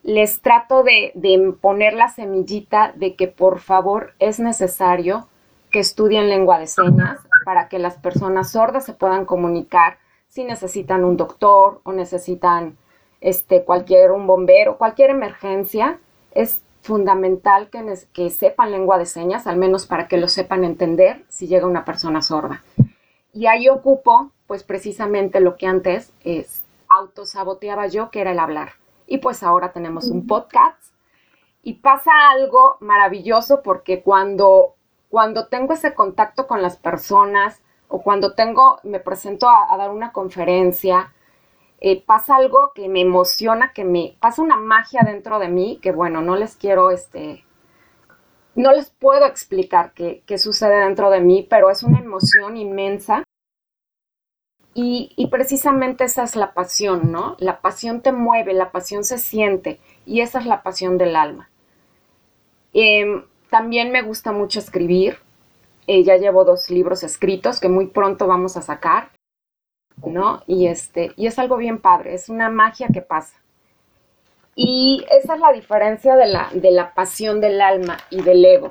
les 0.05 0.41
trato 0.41 0.85
de, 0.85 1.11
de, 1.17 1.57
poner 1.61 1.95
la 1.95 2.09
semillita 2.09 2.93
de 2.95 3.17
que 3.17 3.27
por 3.27 3.59
favor 3.59 4.15
es 4.21 4.39
necesario 4.39 5.27
que 5.73 5.81
estudien 5.81 6.29
lengua 6.29 6.61
de 6.61 6.69
señas 6.69 7.19
para 7.45 7.69
que 7.69 7.81
las 7.81 7.99
personas 7.99 8.53
sordas 8.53 8.85
se 8.85 8.93
puedan 8.93 9.25
comunicar 9.25 9.99
si 10.29 10.45
necesitan 10.45 11.05
un 11.05 11.17
doctor 11.17 11.81
o 11.83 11.93
necesitan 11.93 12.79
este, 13.21 13.65
cualquier, 13.65 14.13
un 14.13 14.29
bombero, 14.29 14.79
cualquier 14.79 15.11
emergencia, 15.11 15.99
es 16.31 16.63
fundamental 16.85 17.71
que, 17.71 17.83
que 18.13 18.31
sepan 18.31 18.71
lengua 18.71 18.99
de 18.99 19.07
señas, 19.07 19.47
al 19.47 19.57
menos 19.57 19.87
para 19.87 20.07
que 20.07 20.17
lo 20.17 20.29
sepan 20.29 20.65
entender 20.65 21.25
si 21.29 21.49
llega 21.49 21.67
una 21.67 21.85
persona 21.85 22.23
sorda. 22.23 22.63
Y 23.33 23.47
ahí 23.47 23.69
ocupo, 23.69 24.31
pues 24.47 24.63
precisamente 24.63 25.41
lo 25.41 25.57
que 25.57 25.67
antes 25.67 26.13
es 26.23 26.65
autosaboteaba 26.89 27.89
yo, 27.89 28.11
que 28.11 28.21
era 28.21 28.31
el 28.31 28.39
hablar. 28.39 28.75
Y 29.07 29.19
pues 29.19 29.43
ahora 29.43 29.73
tenemos 29.73 30.07
un 30.07 30.27
podcast. 30.27 30.81
Y 31.63 31.75
pasa 31.75 32.13
algo 32.31 32.77
maravilloso 32.81 33.63
porque 33.63 34.03
cuando 34.03 34.75
cuando 35.15 35.47
tengo 35.47 35.75
ese 35.75 35.95
contacto 35.95 36.49
con 36.49 36.61
las 36.61 36.77
personas 36.77 37.63
o 37.87 38.03
cuando 38.03 38.35
tengo, 38.35 38.81
me 38.83 38.99
presento 38.99 39.49
a, 39.49 39.77
dar 39.79 39.93
una 39.93 40.11
conferencia, 40.11 41.13
eh, 41.87 42.03
pasa 42.03 42.37
algo 42.37 42.73
que 42.75 42.89
me 42.89 43.03
emociona, 43.03 43.75
que 43.75 43.85
me 43.85 44.17
pasa 44.19 44.41
una 44.41 44.57
magia 44.57 45.03
dentro 45.05 45.39
de 45.39 45.49
mí, 45.49 45.79
que 45.83 45.93
bueno, 45.93 46.23
no 46.23 46.35
les 46.35 46.57
quiero, 46.57 46.91
este, 46.91 47.45
no 48.55 48.73
les 48.73 48.89
puedo 48.89 49.27
explicar 49.27 49.93
qué, 49.93 50.39
sucede 50.39 50.77
dentro 50.77 51.11
de 51.11 51.21
mí, 51.21 51.47
pero 51.51 51.69
es 51.69 51.83
una 51.83 51.99
emoción 51.99 52.57
inmensa. 52.57 53.23
Y, 54.73 55.13
y, 55.15 55.27
precisamente 55.27 56.05
esa 56.05 56.23
es 56.23 56.37
la 56.37 56.55
pasión, 56.55 57.13
¿no? 57.13 57.37
La 57.39 57.61
pasión 57.61 58.01
te 58.01 58.13
mueve, 58.13 58.55
la 58.55 58.73
pasión 58.73 59.05
se 59.05 59.19
siente 59.19 59.79
y 60.07 60.23
esa 60.23 60.39
es 60.39 60.47
la 60.47 60.63
pasión 60.63 60.97
del 60.97 61.15
alma. 61.15 61.51
Eh, 62.73 63.27
también 63.51 63.93
me 63.93 64.01
gusta 64.01 64.33
mucho 64.33 64.59
escribir. 64.59 65.19
Eh, 65.87 66.03
ya 66.03 66.17
llevo 66.17 66.47
dos 66.47 66.71
libros 66.71 67.03
escritos 67.03 67.61
que 67.61 67.69
muy 67.69 67.89
pronto 67.89 68.27
vamos 68.27 68.57
a 68.57 68.63
sacar, 68.63 69.11
¿no? 70.05 70.43
Y, 70.47 70.67
este, 70.67 71.13
y 71.17 71.27
es 71.27 71.39
algo 71.39 71.57
bien 71.57 71.79
padre, 71.79 72.15
es 72.15 72.29
una 72.29 72.51
magia 72.51 72.89
que 72.93 73.03
pasa. 73.03 73.37
Y 74.57 75.05
esa 75.11 75.35
es 75.35 75.41
la 75.41 75.53
diferencia 75.53 76.17
de 76.17 76.27
la, 76.27 76.49
de 76.53 76.71
la 76.71 76.95
pasión 76.95 77.41
del 77.41 77.61
alma 77.61 77.99
y 78.11 78.23
del 78.23 78.45
ego. 78.45 78.71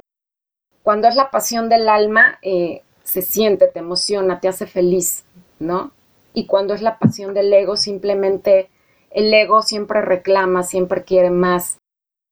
Cuando 0.82 1.08
es 1.08 1.16
la 1.16 1.30
pasión 1.30 1.70
del 1.70 1.90
alma, 1.90 2.40
eh, 2.42 2.82
se 3.04 3.22
siente, 3.22 3.68
te 3.68 3.80
emociona, 3.80 4.40
te 4.40 4.48
hace 4.48 4.66
feliz, 4.66 5.26
¿no? 5.60 5.92
Y 6.34 6.46
cuando 6.46 6.74
es 6.74 6.82
la 6.82 6.98
pasión 6.98 7.34
del 7.34 7.52
ego, 7.52 7.76
simplemente 7.76 8.70
el 9.12 9.34
ego 9.34 9.62
siempre 9.62 10.02
reclama, 10.02 10.64
siempre 10.64 11.04
quiere 11.04 11.30
más, 11.30 11.78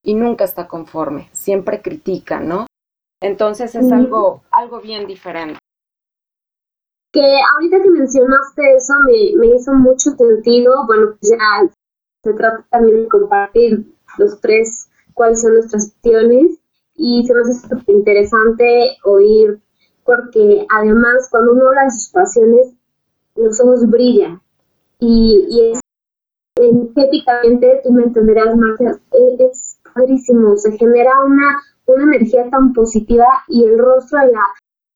y 0.02 0.14
nunca 0.14 0.44
está 0.44 0.66
conforme, 0.66 1.28
siempre 1.32 1.80
critica, 1.80 2.40
¿no? 2.40 2.66
Entonces 3.20 3.74
es 3.76 3.92
algo, 3.92 4.42
algo 4.50 4.80
bien 4.80 5.06
diferente. 5.06 5.58
Que 7.12 7.20
ahorita 7.52 7.82
que 7.82 7.90
mencionaste 7.90 8.74
eso 8.74 8.94
me, 9.04 9.38
me 9.38 9.54
hizo 9.54 9.72
mucho 9.74 10.10
sentido, 10.10 10.86
bueno, 10.86 11.16
pues 11.20 11.30
ya 11.30 11.70
se 12.22 12.32
trata 12.32 12.66
también 12.70 13.02
de 13.02 13.08
compartir 13.08 13.94
los 14.18 14.40
tres 14.40 14.88
cuáles 15.14 15.42
son 15.42 15.54
nuestras 15.54 15.92
opciones. 15.94 16.58
Y 16.94 17.24
se 17.26 17.34
me 17.34 17.40
hace 17.40 17.54
súper 17.54 17.82
interesante 17.86 18.96
oír 19.04 19.60
porque 20.04 20.66
además 20.70 21.28
cuando 21.30 21.52
uno 21.52 21.68
habla 21.68 21.84
de 21.84 21.90
sus 21.92 22.10
pasiones 22.10 22.74
los 23.34 23.60
ojos 23.60 23.88
brillan. 23.88 24.40
Y, 24.98 25.46
y 25.48 25.70
es 25.72 25.80
energéticamente, 26.56 27.80
tú 27.82 27.92
me 27.92 28.04
entenderás, 28.04 28.56
Marcia, 28.56 28.98
es 29.38 29.78
padrísimo, 29.94 30.56
se 30.56 30.72
genera 30.78 31.12
una, 31.24 31.60
una 31.86 32.02
energía 32.04 32.48
tan 32.50 32.72
positiva 32.72 33.26
y 33.48 33.64
el 33.64 33.78
rostro 33.78 34.20
de, 34.20 34.32
la, 34.32 34.44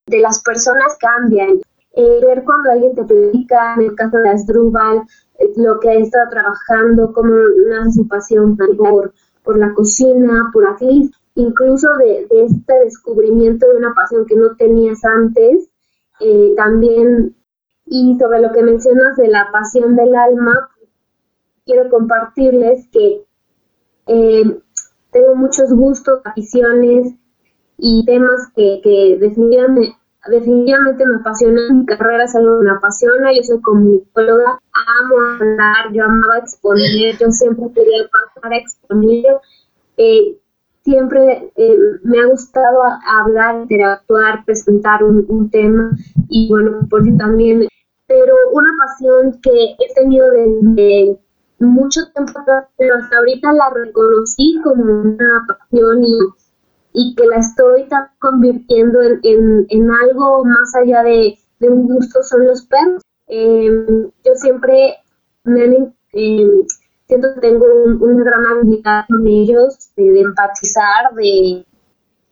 de 0.07 0.21
las 0.21 0.43
personas 0.43 0.97
cambian. 0.99 1.61
Eh, 1.99 2.21
ver 2.21 2.45
cuando 2.45 2.71
alguien 2.71 2.95
te 2.95 3.05
platica, 3.05 3.75
en 3.75 3.85
el 3.85 3.95
caso 3.95 4.19
de 4.19 4.29
Asdrúbal, 4.29 5.03
eh, 5.39 5.53
lo 5.57 5.81
que 5.81 5.89
ha 5.89 5.95
estado 5.95 6.29
trabajando, 6.29 7.13
cómo 7.15 7.35
nace 7.69 7.93
su 7.93 8.07
pasión 8.07 8.55
por, 8.55 9.15
por 9.43 9.59
la 9.59 9.73
cocina, 9.73 10.51
por 10.53 10.69
aquí, 10.69 11.11
incluso 11.37 11.89
de, 11.97 12.27
este 12.31 12.75
descubrimiento 12.85 13.67
de 13.69 13.77
una 13.77 13.95
pasión 13.95 14.27
que 14.27 14.37
no 14.37 14.57
tenías 14.57 15.03
antes, 15.07 15.71
eh, 16.21 16.53
también, 16.55 17.35
y 17.87 18.19
sobre 18.19 18.41
lo 18.41 18.53
que 18.53 18.63
mencionas 18.63 19.17
de 19.17 19.29
la 19.29 19.49
pasión 19.51 19.97
del 19.97 20.15
alma, 20.15 20.69
quiero 21.65 21.89
compartirles 21.89 22.89
que 22.89 23.25
eh, 24.07 24.61
tengo 25.13 25.35
muchos 25.35 25.73
gustos, 25.73 26.21
aficiones 26.25 27.15
y 27.79 28.05
temas 28.05 28.51
que, 28.55 28.81
que 28.83 29.17
definitivamente, 29.19 29.95
definitivamente 30.29 31.07
me 31.07 31.17
apasionan. 31.17 31.81
Mi 31.81 31.87
carrera 31.87 32.25
es 32.25 32.35
algo 32.35 32.59
que 32.59 32.65
me 32.65 32.71
apasiona. 32.71 33.33
Yo 33.35 33.43
soy 33.43 33.61
comunicóloga, 33.61 34.61
amo 34.73 35.17
hablar, 35.35 35.93
yo 35.93 36.05
amaba 36.05 36.39
exponer, 36.39 37.17
yo 37.19 37.31
siempre 37.31 37.67
quería 37.75 38.09
pasar 38.09 38.53
a 38.53 38.57
exponer. 38.57 39.25
Eh, 39.97 40.39
siempre 40.85 41.53
eh, 41.57 41.79
me 42.05 42.21
ha 42.21 42.27
gustado 42.27 42.83
hablar, 43.07 43.57
interactuar, 43.63 44.45
presentar 44.45 45.03
un, 45.03 45.25
un 45.29 45.51
tema 45.51 45.91
y 46.29 46.49
bueno, 46.49 46.87
por 46.89 47.03
si 47.03 47.17
también, 47.17 47.67
pero 48.07 48.35
una 48.53 48.71
pasión 48.79 49.41
que 49.43 49.51
he 49.51 49.95
tenido 49.95 50.31
desde 50.31 51.19
mucho 51.59 52.01
tiempo 52.15 52.41
pero 52.77 52.95
hasta 52.97 53.17
ahorita 53.17 53.53
la 53.53 53.71
reconocí 53.71 54.61
como 54.63 54.85
una 54.85 55.47
pasión 55.49 56.05
y, 56.05 56.19
y 56.99 57.15
que 57.15 57.27
la 57.27 57.37
estoy 57.37 57.87
convirtiendo 58.19 59.01
en, 59.03 59.91
algo 59.91 60.47
más 60.47 60.75
allá 60.77 61.03
de, 61.03 61.39
un 61.61 61.87
gusto 61.87 62.23
son 62.23 62.47
los 62.47 62.65
perros. 62.67 63.03
Em, 63.27 64.11
yo 64.25 64.35
siempre 64.37 64.95
me 65.45 65.65
em, 66.13 66.63
siento 67.07 67.35
que 67.35 67.41
tengo 67.41 67.67
una 68.01 68.25
gran 68.25 68.47
habilidad 68.47 69.05
con 69.11 69.27
ellos, 69.27 69.91
de, 69.95 70.21
empatizar, 70.21 71.13
de 71.15 71.67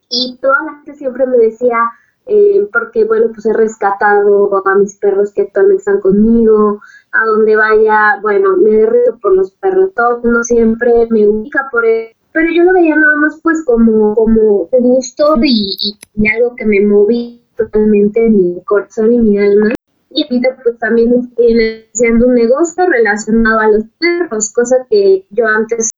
y 0.09 0.39
toda 0.41 0.57
la 0.65 0.75
gente 0.77 0.95
siempre 0.95 1.27
me 1.27 1.37
decía, 1.37 1.79
eh, 2.25 2.67
porque 2.73 3.05
bueno, 3.05 3.27
pues 3.35 3.45
he 3.45 3.53
rescatado 3.53 4.67
a 4.67 4.75
mis 4.77 4.97
perros 4.97 5.35
que 5.35 5.43
actualmente 5.43 5.81
están 5.81 6.01
conmigo, 6.01 6.81
a 7.13 7.25
donde 7.27 7.55
vaya, 7.55 8.19
bueno, 8.23 8.57
me 8.57 8.71
derrito 8.71 9.19
por 9.21 9.35
los 9.35 9.51
perros, 9.51 9.93
todo 9.95 10.23
no 10.25 10.43
siempre 10.43 11.07
me 11.11 11.29
ubica 11.29 11.69
por 11.71 11.85
él, 11.85 12.17
pero 12.35 12.49
yo 12.53 12.65
lo 12.65 12.73
veía 12.73 12.97
nada 12.97 13.17
más 13.17 13.39
pues 13.43 13.65
como, 13.65 14.13
como 14.15 14.69
gusto 14.73 15.37
y, 15.41 15.97
algo 16.35 16.57
que 16.57 16.67
me 16.67 16.81
moví 16.81 17.41
totalmente 17.57 18.29
mi 18.29 18.61
corazón 18.65 19.13
y 19.13 19.19
mi 19.21 19.39
alma. 19.39 19.73
Y 20.11 20.25
ahorita 20.25 20.59
pues 20.65 20.77
también 20.79 21.15
estoy 21.15 21.87
haciendo 21.95 22.27
un 22.27 22.35
negocio 22.35 22.87
relacionado 22.87 23.61
a 23.61 23.69
los 23.69 23.85
perros, 23.99 24.53
cosa 24.53 24.85
que 24.91 25.25
yo 25.31 25.47
antes 25.47 25.91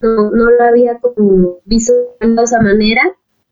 no, 0.00 0.30
no 0.30 0.50
lo 0.50 0.64
había 0.64 0.98
como 0.98 1.58
visto 1.66 1.92
de 2.18 2.42
esa 2.42 2.60
manera 2.62 3.02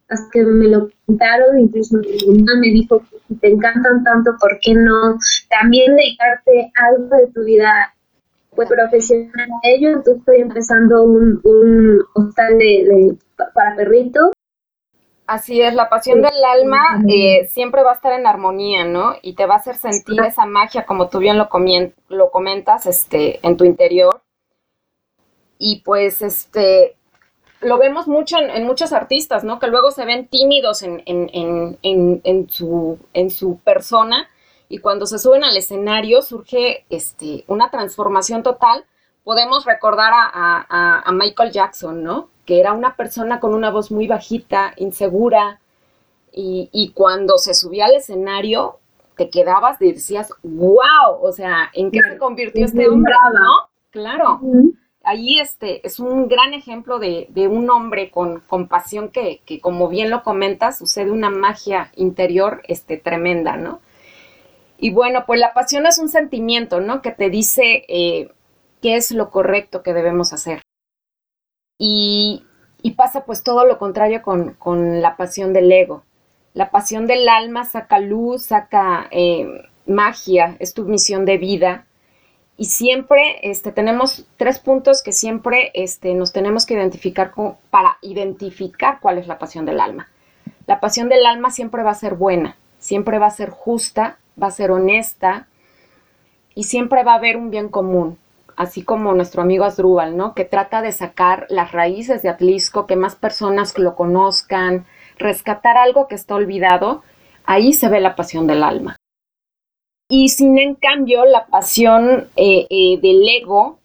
hasta 0.08 0.30
que 0.32 0.42
me 0.42 0.68
lo 0.68 0.88
contaron, 1.06 1.60
incluso 1.60 1.98
mi 1.98 2.38
mamá 2.38 2.60
me 2.60 2.68
dijo 2.68 3.02
te 3.40 3.48
encantan 3.48 4.04
tanto, 4.04 4.36
¿por 4.40 4.58
qué 4.62 4.74
no 4.74 5.18
también 5.50 5.96
dedicarte 5.96 6.72
algo 6.76 7.14
de 7.16 7.26
tu 7.32 7.44
vida 7.44 7.94
pues 8.54 8.68
profesional 8.68 9.48
de 9.62 9.74
ello, 9.74 9.88
entonces 9.90 10.18
estoy 10.18 10.40
empezando 10.40 11.02
un, 11.04 11.40
un 11.44 12.00
hostal 12.14 12.58
de, 12.58 13.16
para 13.54 13.76
perritos. 13.76 14.30
Así 15.26 15.62
es, 15.62 15.74
la 15.74 15.88
pasión 15.88 16.20
del 16.20 16.44
alma 16.44 17.02
eh, 17.08 17.46
siempre 17.46 17.82
va 17.82 17.92
a 17.92 17.94
estar 17.94 18.12
en 18.12 18.26
armonía, 18.26 18.84
¿no? 18.84 19.14
Y 19.22 19.34
te 19.34 19.46
va 19.46 19.54
a 19.54 19.58
hacer 19.58 19.76
sentir 19.76 20.20
esa 20.20 20.44
magia, 20.44 20.84
como 20.84 21.08
tú 21.08 21.20
bien 21.20 21.38
lo, 21.38 21.48
lo 22.08 22.30
comentas, 22.30 22.86
este, 22.86 23.40
en 23.46 23.56
tu 23.56 23.64
interior. 23.64 24.20
Y 25.58 25.80
pues, 25.84 26.20
este, 26.20 26.96
lo 27.62 27.78
vemos 27.78 28.08
mucho 28.08 28.36
en, 28.38 28.66
muchos 28.66 28.92
artistas, 28.92 29.44
¿no? 29.44 29.58
Que 29.58 29.68
luego 29.68 29.90
se 29.90 30.04
ven 30.04 30.26
tímidos 30.26 30.82
en, 30.82 31.02
en, 31.06 31.78
en, 31.82 32.50
su, 32.50 32.98
en 33.14 33.30
su 33.30 33.58
persona 33.60 34.28
y 34.72 34.78
cuando 34.78 35.04
se 35.04 35.18
suben 35.18 35.44
al 35.44 35.54
escenario 35.54 36.22
surge 36.22 36.86
este, 36.88 37.44
una 37.46 37.70
transformación 37.70 38.42
total. 38.42 38.86
Podemos 39.22 39.66
recordar 39.66 40.14
a, 40.14 41.12
Michael 41.12 41.52
Jackson, 41.52 42.02
¿no? 42.02 42.30
Que 42.46 42.58
era 42.58 42.72
una 42.72 42.96
persona 42.96 43.38
con 43.38 43.52
una 43.52 43.70
voz 43.70 43.90
muy 43.90 44.06
bajita, 44.06 44.72
insegura, 44.78 45.60
y, 46.32 46.90
cuando 46.94 47.36
se 47.36 47.52
subía 47.52 47.84
al 47.84 47.96
escenario 47.96 48.78
te 49.18 49.28
quedabas 49.28 49.76
y 49.82 49.92
decías, 49.92 50.32
wow, 50.42 51.20
o 51.20 51.32
sea, 51.32 51.70
¿en 51.74 51.90
qué 51.90 52.00
se 52.08 52.16
convirtió 52.16 52.64
este 52.64 52.88
hombre? 52.88 53.12
¿No? 53.34 53.68
Claro. 53.90 54.40
Ahí 55.04 55.38
este 55.38 55.86
es 55.86 56.00
un 56.00 56.28
gran 56.28 56.54
ejemplo 56.54 56.98
de, 56.98 57.28
un 57.46 57.68
hombre 57.68 58.10
con, 58.10 58.40
compasión 58.40 59.10
que, 59.10 59.42
que, 59.44 59.60
como 59.60 59.90
bien 59.90 60.08
lo 60.08 60.22
comentas, 60.22 60.78
sucede 60.78 61.10
una 61.10 61.28
magia 61.28 61.92
interior 61.94 62.62
este, 62.68 62.96
tremenda, 62.96 63.58
¿no? 63.58 63.80
Y 64.82 64.90
bueno, 64.90 65.26
pues 65.26 65.38
la 65.38 65.54
pasión 65.54 65.86
es 65.86 65.98
un 65.98 66.08
sentimiento, 66.08 66.80
¿no? 66.80 67.02
Que 67.02 67.12
te 67.12 67.30
dice 67.30 67.84
eh, 67.86 68.32
qué 68.80 68.96
es 68.96 69.12
lo 69.12 69.30
correcto 69.30 69.84
que 69.84 69.92
debemos 69.92 70.32
hacer. 70.32 70.60
Y, 71.78 72.44
pasa 72.96 73.24
pues 73.24 73.44
todo 73.44 73.64
lo 73.64 73.78
contrario 73.78 74.22
con, 74.22 75.00
la 75.00 75.16
pasión 75.16 75.52
del 75.52 75.70
ego. 75.70 76.02
La 76.52 76.72
pasión 76.72 77.06
del 77.06 77.28
alma 77.28 77.64
saca 77.64 78.00
luz, 78.00 78.46
saca 78.46 79.06
eh, 79.12 79.46
magia, 79.86 80.56
es 80.58 80.74
tu 80.74 80.84
misión 80.84 81.26
de 81.26 81.38
vida. 81.38 81.86
Y 82.56 82.64
siempre 82.64 83.38
este, 83.48 83.70
tenemos 83.70 84.26
tres 84.36 84.58
puntos 84.58 85.04
que 85.04 85.12
siempre 85.12 85.70
este, 85.74 86.12
nos 86.14 86.32
tenemos 86.32 86.66
que 86.66 86.74
identificar 86.74 87.32
para 87.70 87.98
identificar 88.00 88.98
cuál 89.00 89.18
es 89.18 89.28
la 89.28 89.38
pasión 89.38 89.64
del 89.64 89.78
alma. 89.78 90.08
La 90.66 90.80
pasión 90.80 91.08
del 91.08 91.24
alma 91.24 91.52
siempre 91.52 91.84
va 91.84 91.92
a 91.92 91.94
ser 91.94 92.14
buena, 92.14 92.56
siempre 92.80 93.20
va 93.20 93.26
a 93.26 93.30
ser 93.30 93.50
justa, 93.50 94.18
va 94.40 94.48
a 94.48 94.52
ser 94.52 94.70
honesta 94.70 95.48
y 96.54 96.64
siempre 96.64 97.02
va 97.04 97.12
a 97.12 97.16
haber 97.16 97.36
un 97.36 97.50
bien 97.50 97.68
común, 97.68 98.18
así 98.56 98.82
como 98.82 99.14
nuestro 99.14 99.42
amigo 99.42 99.64
Asdrúbal, 99.64 100.16
¿no? 100.16 100.34
Que 100.34 100.44
trata 100.44 100.82
de 100.82 100.92
sacar 100.92 101.46
las 101.48 101.72
raíces 101.72 102.22
de 102.22 102.28
Atlisco, 102.28 102.86
que 102.86 102.96
más 102.96 103.16
personas 103.16 103.78
lo 103.78 103.94
conozcan, 103.94 104.86
rescatar 105.18 105.76
algo 105.76 106.08
que 106.08 106.14
está 106.14 106.34
olvidado, 106.34 107.02
ahí 107.44 107.72
se 107.72 107.88
ve 107.88 108.00
la 108.00 108.16
pasión 108.16 108.46
del 108.46 108.62
alma. 108.62 108.96
Y 110.08 110.28
sin 110.28 110.58
en 110.58 110.74
cambio 110.74 111.24
la 111.24 111.46
pasión 111.46 112.28
eh, 112.36 112.66
eh, 112.68 112.98
del 113.00 113.26
ego, 113.28 113.78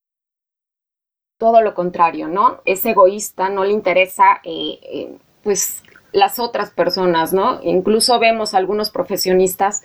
todo 1.40 1.62
lo 1.62 1.74
contrario, 1.74 2.28
¿no? 2.28 2.62
Es 2.66 2.86
egoísta, 2.86 3.50
no 3.50 3.64
le 3.64 3.72
interesa, 3.72 4.42
eh, 4.44 5.16
pues, 5.44 5.84
las 6.12 6.40
otras 6.40 6.72
personas, 6.72 7.32
¿no? 7.32 7.62
Incluso 7.64 8.20
vemos 8.20 8.54
algunos 8.54 8.90
profesionistas 8.90 9.84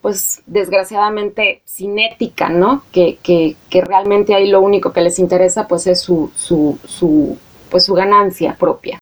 pues 0.00 0.42
desgraciadamente 0.46 1.62
sin 1.64 1.98
ética, 1.98 2.48
¿no? 2.48 2.82
Que, 2.92 3.18
que, 3.22 3.56
que, 3.68 3.80
realmente 3.82 4.34
ahí 4.34 4.48
lo 4.48 4.60
único 4.60 4.92
que 4.92 5.02
les 5.02 5.18
interesa 5.18 5.68
pues 5.68 5.86
es 5.86 6.00
su, 6.00 6.32
su, 6.34 6.78
su, 6.86 7.38
pues, 7.70 7.84
su 7.84 7.94
ganancia 7.94 8.56
propia. 8.58 8.98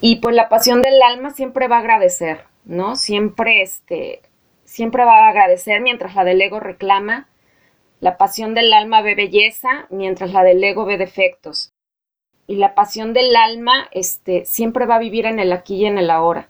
Y 0.00 0.16
pues 0.16 0.34
la 0.34 0.48
pasión 0.48 0.80
del 0.80 1.02
alma 1.02 1.30
siempre 1.30 1.68
va 1.68 1.76
a 1.76 1.80
agradecer, 1.80 2.44
¿no? 2.64 2.96
Siempre, 2.96 3.60
este, 3.60 4.22
siempre 4.64 5.04
va 5.04 5.26
a 5.26 5.28
agradecer 5.28 5.82
mientras 5.82 6.14
la 6.14 6.24
del 6.24 6.40
ego 6.40 6.58
reclama. 6.58 7.28
La 8.00 8.16
pasión 8.16 8.54
del 8.54 8.72
alma 8.72 9.02
ve 9.02 9.14
belleza 9.14 9.86
mientras 9.90 10.32
la 10.32 10.42
del 10.42 10.64
ego 10.64 10.86
ve 10.86 10.96
defectos. 10.96 11.74
Y 12.46 12.56
la 12.56 12.74
pasión 12.74 13.12
del 13.12 13.36
alma 13.36 13.88
este, 13.90 14.46
siempre 14.46 14.86
va 14.86 14.96
a 14.96 15.00
vivir 15.00 15.26
en 15.26 15.38
el 15.38 15.52
aquí 15.52 15.76
y 15.76 15.84
en 15.84 15.98
el 15.98 16.10
ahora. 16.10 16.48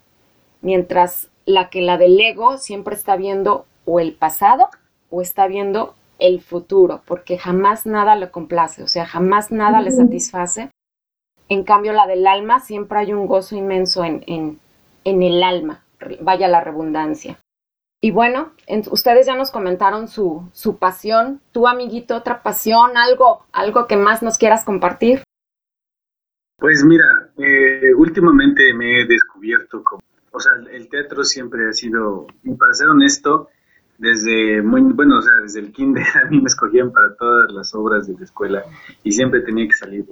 Mientras 0.61 1.30
la 1.45 1.69
que 1.69 1.81
la 1.81 1.97
del 1.97 2.19
ego 2.19 2.57
siempre 2.57 2.95
está 2.95 3.15
viendo 3.15 3.65
o 3.85 3.99
el 3.99 4.13
pasado 4.13 4.69
o 5.09 5.21
está 5.21 5.47
viendo 5.47 5.95
el 6.19 6.41
futuro, 6.41 7.01
porque 7.05 7.37
jamás 7.37 7.85
nada 7.85 8.15
le 8.15 8.29
complace, 8.29 8.83
o 8.83 8.87
sea, 8.87 9.05
jamás 9.05 9.51
nada 9.51 9.81
le 9.81 9.91
satisface. 9.91 10.69
En 11.49 11.63
cambio, 11.63 11.93
la 11.93 12.05
del 12.05 12.27
alma 12.27 12.59
siempre 12.59 12.99
hay 12.99 13.13
un 13.13 13.25
gozo 13.27 13.55
inmenso 13.55 14.05
en, 14.05 14.23
en, 14.27 14.59
en 15.03 15.23
el 15.23 15.43
alma, 15.43 15.83
vaya 16.21 16.47
la 16.47 16.61
redundancia. 16.61 17.37
Y 18.03 18.11
bueno, 18.11 18.51
ustedes 18.89 19.27
ya 19.27 19.35
nos 19.35 19.51
comentaron 19.51 20.07
su, 20.07 20.49
su 20.53 20.77
pasión, 20.77 21.39
tu 21.51 21.67
amiguito, 21.67 22.15
otra 22.15 22.41
pasión, 22.41 22.97
algo, 22.97 23.45
algo 23.51 23.85
que 23.85 23.95
más 23.95 24.23
nos 24.23 24.39
quieras 24.39 24.63
compartir. 24.65 25.23
Pues 26.57 26.83
mira, 26.83 27.05
eh, 27.37 27.93
últimamente 27.95 28.73
me 28.73 29.01
he 29.01 29.05
descubierto 29.05 29.83
como 29.83 30.01
o 30.31 30.39
sea, 30.39 30.53
el 30.71 30.89
teatro 30.89 31.23
siempre 31.23 31.67
ha 31.69 31.73
sido, 31.73 32.27
para 32.57 32.73
ser 32.73 32.89
honesto, 32.89 33.49
desde 33.97 34.63
muy, 34.63 34.81
bueno, 34.81 35.19
o 35.19 35.21
sea, 35.21 35.35
desde 35.35 35.59
el 35.59 35.71
kinder 35.71 36.03
a 36.23 36.29
mí 36.29 36.39
me 36.39 36.47
escogían 36.47 36.91
para 36.91 37.15
todas 37.15 37.51
las 37.51 37.73
obras 37.75 38.07
de 38.07 38.15
la 38.15 38.23
escuela 38.23 38.63
y 39.03 39.11
siempre 39.11 39.41
tenía 39.41 39.67
que 39.67 39.75
salir 39.75 40.05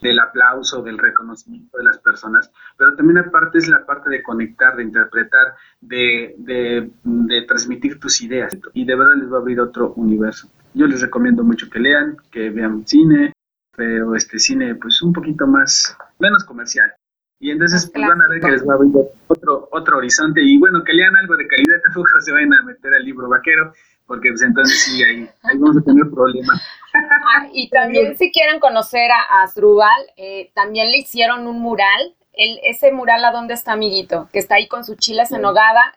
del 0.00 0.18
aplauso, 0.20 0.82
del 0.82 0.98
reconocimiento 0.98 1.76
de 1.78 1.84
las 1.84 1.98
personas, 1.98 2.50
pero 2.76 2.94
también 2.94 3.18
aparte 3.18 3.58
es 3.58 3.68
la 3.68 3.84
parte 3.84 4.08
de 4.08 4.22
conectar, 4.22 4.76
de 4.76 4.84
interpretar, 4.84 5.54
de, 5.80 6.34
de, 6.38 6.90
de 7.02 7.42
transmitir 7.42 7.98
tus 7.98 8.22
ideas 8.22 8.56
y 8.72 8.84
de 8.84 8.94
verdad 8.94 9.16
les 9.16 9.32
va 9.32 9.38
a 9.38 9.40
abrir 9.40 9.60
otro 9.60 9.92
universo. 9.94 10.48
Yo 10.74 10.86
les 10.86 11.00
recomiendo 11.00 11.42
mucho 11.42 11.68
que 11.68 11.80
lean, 11.80 12.16
que 12.30 12.50
vean 12.50 12.86
cine, 12.86 13.32
pero 13.76 14.14
este 14.14 14.38
cine 14.38 14.74
pues 14.76 15.02
un 15.02 15.12
poquito 15.12 15.46
más, 15.46 15.96
menos 16.18 16.44
comercial, 16.44 16.92
y 17.38 17.50
entonces 17.50 17.90
pues, 17.92 18.06
van 18.06 18.20
a 18.20 18.28
ver 18.28 18.40
que 18.40 18.50
les 18.50 18.66
va 18.66 18.72
a 18.72 18.76
abrir 18.76 18.92
otro, 19.28 19.68
otro 19.70 19.98
horizonte 19.98 20.40
y 20.42 20.58
bueno, 20.58 20.82
que 20.82 20.94
lean 20.94 21.14
algo 21.16 21.36
de 21.36 21.46
calidad, 21.46 21.76
tampoco 21.84 22.08
se 22.20 22.32
vayan 22.32 22.54
a 22.54 22.62
meter 22.62 22.94
al 22.94 23.04
libro 23.04 23.28
vaquero, 23.28 23.72
porque 24.06 24.30
pues 24.30 24.42
entonces 24.42 24.78
sí, 24.84 25.02
ahí, 25.02 25.28
ahí 25.42 25.58
vamos 25.58 25.76
a 25.78 25.82
tener 25.82 26.04
problemas. 26.10 26.60
Ah, 26.98 27.46
y 27.52 27.68
también 27.68 28.16
si 28.16 28.32
quieren 28.32 28.58
conocer 28.58 29.10
a 29.10 29.42
Asdrúbal, 29.42 29.90
eh, 30.16 30.50
también 30.54 30.90
le 30.90 30.96
hicieron 30.96 31.46
un 31.46 31.60
mural. 31.60 32.14
El, 32.32 32.58
ese 32.62 32.90
mural, 32.90 33.22
¿a 33.22 33.32
dónde 33.32 33.52
está, 33.52 33.72
amiguito? 33.72 34.30
Que 34.32 34.38
está 34.38 34.54
ahí 34.54 34.66
con 34.66 34.82
sus 34.82 34.96
chiles 34.96 35.30
en. 35.30 35.42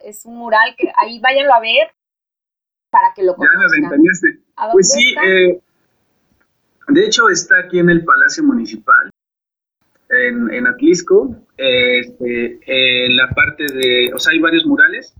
Es 0.04 0.26
un 0.26 0.36
mural 0.36 0.76
que 0.78 0.92
ahí 0.98 1.22
váyanlo 1.22 1.54
a 1.54 1.62
ver 1.62 1.94
para 2.90 3.14
que 3.16 3.24
lo 3.24 3.34
conozcan. 3.34 3.62
Ya 3.82 3.90
me 3.94 4.72
Pues 4.74 4.92
sí, 4.92 5.16
eh, 5.26 5.62
de 6.90 7.06
hecho 7.06 7.30
está 7.30 7.60
aquí 7.60 7.80
en 7.80 7.90
el 7.90 8.04
Palacio 8.04 8.44
Municipal 8.44 9.10
en, 10.10 10.52
en 10.54 10.68
Atlisco, 10.68 11.36
este, 11.58 12.60
en 12.66 13.16
la 13.16 13.30
parte 13.30 13.66
de, 13.72 14.12
o 14.14 14.20
sea, 14.20 14.34
hay 14.34 14.40
varios 14.40 14.66
murales, 14.66 15.14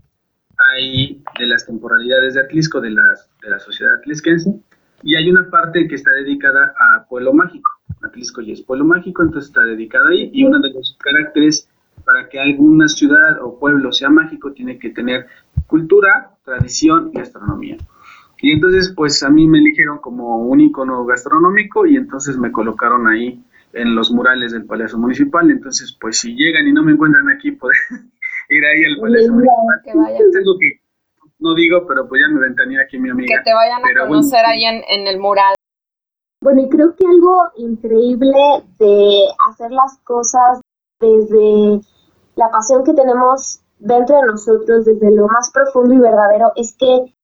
hay 0.72 1.22
de 1.38 1.46
las 1.46 1.66
temporalidades 1.66 2.34
de 2.34 2.40
Atlisco, 2.40 2.80
de, 2.80 2.90
las, 2.90 3.30
de 3.42 3.50
la 3.50 3.58
sociedad 3.58 3.94
atlisquense, 3.94 4.54
y 5.02 5.14
hay 5.14 5.30
una 5.30 5.48
parte 5.48 5.88
que 5.88 5.94
está 5.94 6.10
dedicada 6.10 6.74
a 6.78 7.06
Pueblo 7.08 7.32
Mágico. 7.32 7.70
Atlisco 8.02 8.40
ya 8.42 8.52
es 8.52 8.62
Pueblo 8.62 8.84
Mágico, 8.84 9.22
entonces 9.22 9.48
está 9.48 9.64
dedicada 9.64 10.10
ahí, 10.10 10.30
y 10.32 10.44
uno 10.44 10.58
de 10.58 10.72
los 10.72 10.96
caracteres 11.00 11.68
para 12.04 12.28
que 12.28 12.40
alguna 12.40 12.88
ciudad 12.88 13.40
o 13.42 13.58
pueblo 13.58 13.92
sea 13.92 14.10
mágico 14.10 14.52
tiene 14.52 14.78
que 14.78 14.90
tener 14.90 15.26
cultura, 15.66 16.30
tradición 16.44 17.10
y 17.12 17.18
gastronomía. 17.18 17.76
Y 18.42 18.52
entonces, 18.52 18.92
pues 18.96 19.22
a 19.22 19.30
mí 19.30 19.46
me 19.46 19.58
eligieron 19.58 19.98
como 19.98 20.38
un 20.38 20.60
icono 20.60 21.04
gastronómico 21.04 21.86
y 21.86 21.96
entonces 21.96 22.38
me 22.38 22.50
colocaron 22.50 23.06
ahí 23.06 23.44
en 23.72 23.94
los 23.94 24.10
murales 24.10 24.52
del 24.52 24.66
Palacio 24.66 24.98
Municipal. 24.98 25.50
Entonces, 25.50 25.96
pues 26.00 26.18
si 26.18 26.34
llegan 26.34 26.66
y 26.66 26.72
no 26.72 26.82
me 26.82 26.92
encuentran 26.92 27.28
aquí, 27.30 27.52
pueden 27.52 27.76
ir 28.48 28.64
ahí 28.64 28.84
al 28.84 29.00
Palacio 29.00 29.32
Municipal. 29.32 29.80
Que 29.84 29.94
vayan. 29.94 30.22
Es 30.28 30.36
algo 30.36 30.58
que 30.58 30.80
no 31.38 31.54
digo, 31.54 31.86
pero 31.86 32.08
pues 32.08 32.20
ya 32.20 32.34
me 32.34 32.40
ventanía 32.40 32.82
aquí 32.82 32.98
mi 32.98 33.10
amiga. 33.10 33.38
Que 33.38 33.44
te 33.44 33.54
vayan 33.54 33.80
a 33.82 34.06
conocer 34.06 34.44
ahí 34.44 34.64
en, 34.64 34.82
en 34.88 35.06
el 35.06 35.18
mural. 35.18 35.54
Bueno, 36.42 36.62
y 36.62 36.68
creo 36.68 36.94
que 36.96 37.06
algo 37.06 37.50
increíble 37.56 38.38
de 38.78 39.24
hacer 39.48 39.70
las 39.70 39.98
cosas 40.04 40.60
desde 40.98 41.80
la 42.36 42.50
pasión 42.50 42.84
que 42.84 42.94
tenemos 42.94 43.60
dentro 43.78 44.16
de 44.16 44.26
nosotros, 44.26 44.84
desde 44.84 45.10
lo 45.14 45.26
más 45.26 45.50
profundo 45.52 45.94
y 45.94 45.98
verdadero, 45.98 46.52
es 46.56 46.76
que 46.78 47.14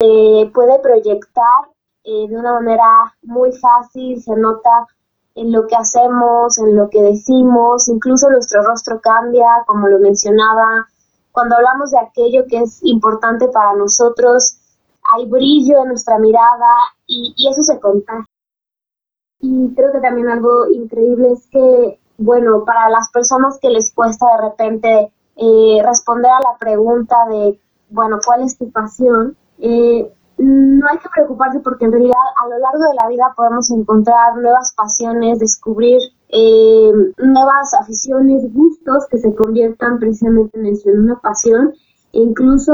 se 0.00 0.50
puede 0.52 0.78
proyectar 0.80 1.70
eh, 2.04 2.28
de 2.28 2.36
una 2.36 2.52
manera 2.52 3.16
muy 3.22 3.50
fácil, 3.52 4.20
se 4.20 4.36
nota 4.36 4.86
en 5.34 5.52
lo 5.52 5.66
que 5.66 5.76
hacemos, 5.76 6.58
en 6.58 6.76
lo 6.76 6.88
que 6.90 7.02
decimos, 7.02 7.88
incluso 7.88 8.30
nuestro 8.30 8.62
rostro 8.62 9.00
cambia, 9.00 9.46
como 9.66 9.88
lo 9.88 9.98
mencionaba. 9.98 10.86
Cuando 11.32 11.56
hablamos 11.56 11.90
de 11.90 11.98
aquello 11.98 12.44
que 12.48 12.58
es 12.58 12.80
importante 12.82 13.48
para 13.48 13.74
nosotros, 13.74 14.58
hay 15.12 15.26
brillo 15.26 15.82
en 15.82 15.88
nuestra 15.88 16.18
mirada 16.18 16.70
y, 17.06 17.34
y 17.36 17.48
eso 17.48 17.62
se 17.62 17.80
contagia. 17.80 18.24
Y 19.40 19.74
creo 19.74 19.92
que 19.92 20.00
también 20.00 20.28
algo 20.28 20.68
increíble 20.68 21.32
es 21.32 21.46
que, 21.48 22.00
bueno, 22.16 22.64
para 22.64 22.88
las 22.88 23.10
personas 23.10 23.58
que 23.60 23.68
les 23.68 23.92
cuesta 23.92 24.26
de 24.36 24.48
repente 24.48 25.12
eh, 25.36 25.82
responder 25.84 26.30
a 26.30 26.52
la 26.52 26.58
pregunta 26.58 27.16
de, 27.28 27.60
bueno, 27.90 28.18
¿cuál 28.24 28.42
es 28.42 28.56
tu 28.56 28.70
pasión? 28.70 29.36
Eh, 29.58 30.10
no 30.38 30.86
hay 30.88 30.98
que 30.98 31.08
preocuparse 31.14 31.60
porque 31.60 31.84
en 31.84 31.92
realidad 31.92 32.14
a 32.42 32.48
lo 32.48 32.58
largo 32.58 32.84
de 32.84 32.94
la 33.00 33.08
vida 33.08 33.32
podemos 33.36 33.70
encontrar 33.70 34.36
nuevas 34.36 34.74
pasiones, 34.76 35.38
descubrir 35.38 36.00
eh, 36.28 36.92
nuevas 37.18 37.74
aficiones, 37.74 38.52
gustos 38.52 39.06
que 39.10 39.18
se 39.18 39.34
conviertan 39.34 39.98
precisamente 39.98 40.58
en 40.58 40.66
eso, 40.66 40.90
en 40.90 41.00
una 41.00 41.20
pasión 41.20 41.72
e 42.12 42.18
incluso 42.18 42.72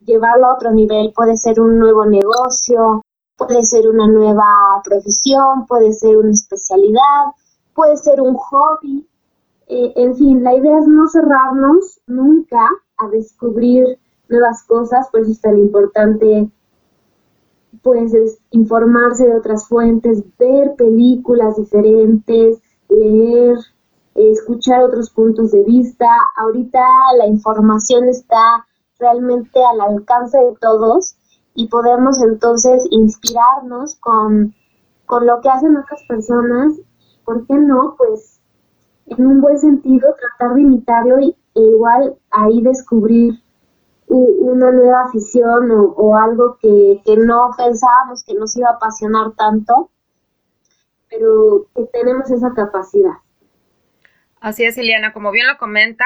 llevarlo 0.00 0.46
a 0.46 0.54
otro 0.54 0.72
nivel. 0.72 1.12
Puede 1.14 1.36
ser 1.36 1.60
un 1.60 1.78
nuevo 1.78 2.06
negocio, 2.06 3.02
puede 3.36 3.62
ser 3.62 3.88
una 3.88 4.06
nueva 4.06 4.80
profesión, 4.82 5.66
puede 5.66 5.92
ser 5.92 6.16
una 6.16 6.30
especialidad, 6.30 7.32
puede 7.74 7.96
ser 7.96 8.20
un 8.20 8.34
hobby. 8.34 9.06
Eh, 9.66 9.92
en 9.96 10.16
fin, 10.16 10.42
la 10.42 10.54
idea 10.54 10.78
es 10.78 10.86
no 10.86 11.06
cerrarnos 11.08 12.00
nunca 12.06 12.66
a 12.96 13.08
descubrir 13.08 13.98
nuevas 14.28 14.64
cosas, 14.64 15.08
por 15.10 15.20
eso 15.20 15.32
es 15.32 15.40
tan 15.40 15.58
importante 15.58 16.50
pues 17.82 18.12
informarse 18.50 19.26
de 19.26 19.36
otras 19.36 19.66
fuentes, 19.68 20.22
ver 20.38 20.74
películas 20.76 21.56
diferentes, 21.56 22.58
leer, 22.88 23.58
escuchar 24.14 24.82
otros 24.82 25.10
puntos 25.10 25.52
de 25.52 25.62
vista. 25.62 26.06
Ahorita 26.36 26.80
la 27.18 27.26
información 27.26 28.08
está 28.08 28.66
realmente 28.98 29.60
al 29.64 29.80
alcance 29.80 30.38
de 30.38 30.54
todos 30.60 31.16
y 31.54 31.68
podemos 31.68 32.20
entonces 32.22 32.86
inspirarnos 32.90 33.96
con, 33.96 34.54
con 35.06 35.26
lo 35.26 35.40
que 35.40 35.48
hacen 35.48 35.76
otras 35.76 36.02
personas. 36.08 36.74
¿Por 37.24 37.46
qué 37.46 37.54
no? 37.54 37.94
Pues 37.96 38.40
en 39.06 39.26
un 39.26 39.40
buen 39.40 39.58
sentido 39.58 40.14
tratar 40.18 40.54
de 40.54 40.62
imitarlo 40.62 41.20
y, 41.20 41.36
e 41.54 41.60
igual 41.60 42.16
ahí 42.30 42.62
descubrir 42.62 43.42
una 44.08 44.70
nueva 44.70 45.04
afición 45.04 45.70
o, 45.70 46.16
algo 46.16 46.58
que, 46.60 47.00
que, 47.04 47.16
no 47.16 47.50
pensábamos 47.56 48.24
que 48.24 48.34
nos 48.34 48.56
iba 48.56 48.68
a 48.70 48.74
apasionar 48.74 49.32
tanto, 49.36 49.90
pero 51.10 51.66
que 51.74 51.84
tenemos 51.92 52.30
esa 52.30 52.52
capacidad. 52.54 53.12
Así 54.40 54.64
es, 54.64 54.78
Eliana, 54.78 55.12
como 55.12 55.30
bien 55.30 55.46
lo 55.46 55.58
comenta, 55.58 56.04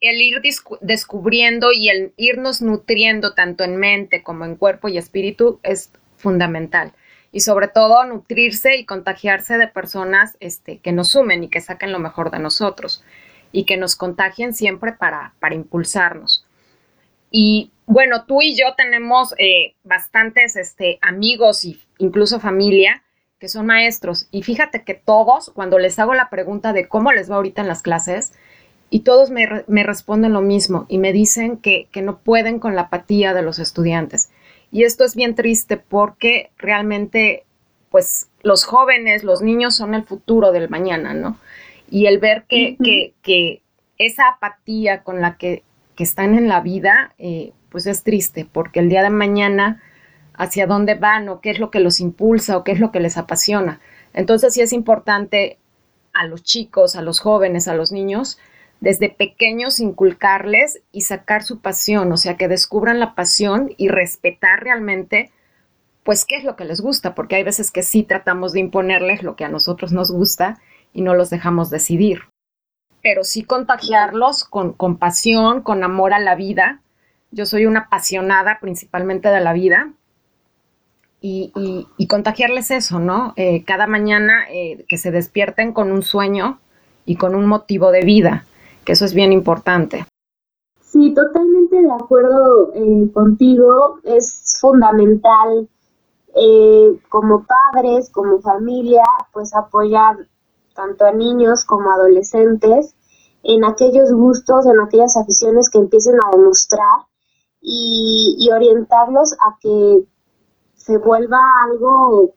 el 0.00 0.20
ir 0.20 0.42
descubriendo 0.80 1.72
y 1.72 1.88
el 1.88 2.12
irnos 2.16 2.60
nutriendo 2.60 3.34
tanto 3.34 3.64
en 3.64 3.76
mente 3.76 4.22
como 4.22 4.44
en 4.44 4.56
cuerpo 4.56 4.88
y 4.88 4.98
espíritu 4.98 5.60
es 5.62 5.92
fundamental. 6.16 6.92
Y 7.30 7.40
sobre 7.40 7.68
todo 7.68 8.04
nutrirse 8.04 8.76
y 8.76 8.84
contagiarse 8.84 9.56
de 9.56 9.68
personas 9.68 10.36
este, 10.40 10.78
que 10.78 10.92
nos 10.92 11.12
sumen 11.12 11.44
y 11.44 11.48
que 11.48 11.60
saquen 11.60 11.92
lo 11.92 11.98
mejor 11.98 12.30
de 12.30 12.40
nosotros 12.40 13.02
y 13.52 13.64
que 13.64 13.76
nos 13.76 13.96
contagien 13.96 14.54
siempre 14.54 14.92
para, 14.92 15.34
para 15.38 15.54
impulsarnos. 15.54 16.41
Y 17.32 17.72
bueno, 17.86 18.26
tú 18.26 18.42
y 18.42 18.54
yo 18.54 18.74
tenemos 18.76 19.34
eh, 19.38 19.74
bastantes 19.82 20.54
este, 20.54 20.98
amigos 21.02 21.64
e 21.64 21.78
incluso 21.98 22.38
familia 22.38 23.02
que 23.40 23.48
son 23.48 23.66
maestros. 23.66 24.28
Y 24.30 24.44
fíjate 24.44 24.84
que 24.84 24.94
todos, 24.94 25.50
cuando 25.52 25.80
les 25.80 25.98
hago 25.98 26.14
la 26.14 26.30
pregunta 26.30 26.72
de 26.72 26.86
cómo 26.86 27.10
les 27.10 27.28
va 27.28 27.36
ahorita 27.36 27.62
en 27.62 27.68
las 27.68 27.82
clases, 27.82 28.32
y 28.88 29.00
todos 29.00 29.30
me, 29.30 29.46
responden 29.82 30.34
lo 30.34 30.42
mismo 30.42 30.84
y 30.86 30.98
me 30.98 31.14
dicen 31.14 31.56
que, 31.56 31.88
que, 31.90 32.02
no 32.02 32.18
pueden 32.18 32.58
con 32.58 32.76
la 32.76 32.82
apatía 32.82 33.32
de 33.32 33.40
los 33.40 33.58
estudiantes. 33.58 34.30
Y 34.70 34.84
esto 34.84 35.02
es 35.04 35.16
bien 35.16 35.34
triste 35.34 35.78
porque 35.78 36.50
realmente, 36.58 37.44
pues, 37.90 38.28
los 38.42 38.64
jóvenes, 38.64 39.24
los 39.24 39.40
niños 39.40 39.74
son 39.74 39.94
el 39.94 40.04
futuro 40.04 40.52
del 40.52 40.68
mañana, 40.68 41.14
¿no? 41.14 41.38
Y 41.90 42.04
el 42.04 42.18
ver 42.18 42.44
que, 42.46 42.76
que, 42.84 43.14
que 43.22 43.62
esa 43.96 44.28
apatía 44.28 45.02
con 45.02 45.22
la 45.22 45.36
que 45.36 45.62
que 45.96 46.04
están 46.04 46.34
en 46.36 46.48
la 46.48 46.60
vida, 46.60 47.14
eh, 47.18 47.52
pues 47.68 47.86
es 47.86 48.02
triste, 48.02 48.46
porque 48.50 48.80
el 48.80 48.88
día 48.88 49.02
de 49.02 49.10
mañana, 49.10 49.82
hacia 50.34 50.66
dónde 50.66 50.94
van 50.94 51.28
o 51.28 51.40
qué 51.40 51.50
es 51.50 51.58
lo 51.58 51.70
que 51.70 51.80
los 51.80 52.00
impulsa 52.00 52.56
o 52.56 52.64
qué 52.64 52.72
es 52.72 52.80
lo 52.80 52.90
que 52.90 53.00
les 53.00 53.16
apasiona. 53.16 53.80
Entonces 54.12 54.54
sí 54.54 54.60
es 54.60 54.72
importante 54.72 55.58
a 56.12 56.26
los 56.26 56.42
chicos, 56.42 56.96
a 56.96 57.02
los 57.02 57.20
jóvenes, 57.20 57.68
a 57.68 57.74
los 57.74 57.92
niños, 57.92 58.38
desde 58.80 59.08
pequeños 59.08 59.78
inculcarles 59.80 60.82
y 60.90 61.02
sacar 61.02 61.44
su 61.44 61.60
pasión, 61.60 62.12
o 62.12 62.16
sea, 62.16 62.36
que 62.36 62.48
descubran 62.48 62.98
la 62.98 63.14
pasión 63.14 63.72
y 63.76 63.88
respetar 63.88 64.64
realmente, 64.64 65.30
pues, 66.02 66.24
qué 66.24 66.36
es 66.36 66.44
lo 66.44 66.56
que 66.56 66.64
les 66.64 66.80
gusta, 66.80 67.14
porque 67.14 67.36
hay 67.36 67.44
veces 67.44 67.70
que 67.70 67.82
sí 67.82 68.02
tratamos 68.02 68.52
de 68.52 68.60
imponerles 68.60 69.22
lo 69.22 69.36
que 69.36 69.44
a 69.44 69.48
nosotros 69.48 69.92
nos 69.92 70.10
gusta 70.10 70.60
y 70.92 71.02
no 71.02 71.14
los 71.14 71.30
dejamos 71.30 71.70
decidir 71.70 72.31
pero 73.02 73.24
sí 73.24 73.42
contagiarlos 73.42 74.44
con, 74.44 74.72
con 74.72 74.96
pasión, 74.96 75.62
con 75.62 75.82
amor 75.84 76.14
a 76.14 76.20
la 76.20 76.36
vida. 76.36 76.80
Yo 77.30 77.46
soy 77.46 77.66
una 77.66 77.80
apasionada 77.80 78.58
principalmente 78.60 79.28
de 79.28 79.40
la 79.40 79.52
vida 79.52 79.92
y, 81.22 81.52
y, 81.96 82.06
contagiarles 82.08 82.72
eso, 82.72 82.98
¿no? 82.98 83.32
Eh, 83.36 83.64
cada 83.64 83.86
mañana 83.86 84.44
eh, 84.50 84.84
que 84.88 84.98
se 84.98 85.12
despierten 85.12 85.72
con 85.72 85.92
un 85.92 86.02
sueño 86.02 86.58
y 87.06 87.14
con 87.16 87.36
un 87.36 87.46
motivo 87.46 87.92
de 87.92 88.02
vida, 88.02 88.44
que 88.84 88.92
eso 88.92 89.04
es 89.04 89.14
bien 89.14 89.32
importante. 89.32 90.04
Sí, 90.80 91.14
totalmente 91.14 91.80
de 91.80 91.92
acuerdo 91.92 92.72
eh, 92.74 93.10
contigo. 93.12 94.00
Es 94.02 94.58
fundamental 94.60 95.68
como 97.10 97.44
padres, 97.44 98.10
como 98.10 98.40
familia, 98.40 99.02
pues 99.34 99.54
apoyar 99.54 100.16
tanto 100.74 101.04
a 101.04 101.12
niños 101.12 101.64
como 101.64 101.90
a 101.90 101.94
adolescentes, 101.94 102.94
en 103.42 103.64
aquellos 103.64 104.12
gustos, 104.12 104.66
en 104.66 104.80
aquellas 104.80 105.16
aficiones 105.16 105.68
que 105.70 105.78
empiecen 105.78 106.16
a 106.16 106.36
demostrar 106.36 107.06
y, 107.60 108.48
orientarlos 108.52 109.32
a 109.34 109.56
que 109.60 110.06
se 110.74 110.98
vuelva 110.98 111.38
algo 111.64 112.34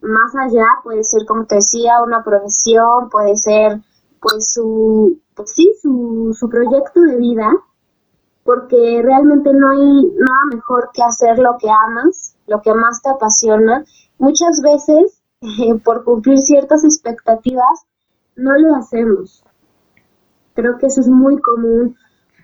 más 0.00 0.34
allá, 0.34 0.66
puede 0.82 1.04
ser, 1.04 1.26
como 1.26 1.44
te 1.44 1.56
decía, 1.56 2.02
una 2.02 2.24
profesión, 2.24 3.10
puede 3.10 3.36
ser, 3.36 3.80
pues, 4.20 4.52
su, 4.52 5.20
pues 5.34 5.52
sí, 5.52 5.70
su, 5.80 6.34
su 6.38 6.48
proyecto 6.48 7.00
de 7.02 7.16
vida, 7.16 7.50
porque 8.44 9.02
realmente 9.02 9.52
no 9.52 9.70
hay 9.70 10.06
nada 10.06 10.44
mejor 10.54 10.90
que 10.94 11.02
hacer 11.02 11.38
lo 11.38 11.58
que 11.58 11.68
amas, 11.70 12.34
lo 12.46 12.62
que 12.62 12.72
más 12.72 13.02
te 13.02 13.10
apasiona. 13.10 13.84
Muchas 14.18 14.62
veces 14.62 15.19
por 15.84 16.04
cumplir 16.04 16.38
ciertas 16.42 16.84
expectativas, 16.84 17.86
no 18.36 18.58
lo 18.58 18.74
hacemos. 18.74 19.42
Creo 20.54 20.76
que 20.76 20.86
eso 20.86 21.00
es 21.00 21.08
muy 21.08 21.38
común 21.40 21.96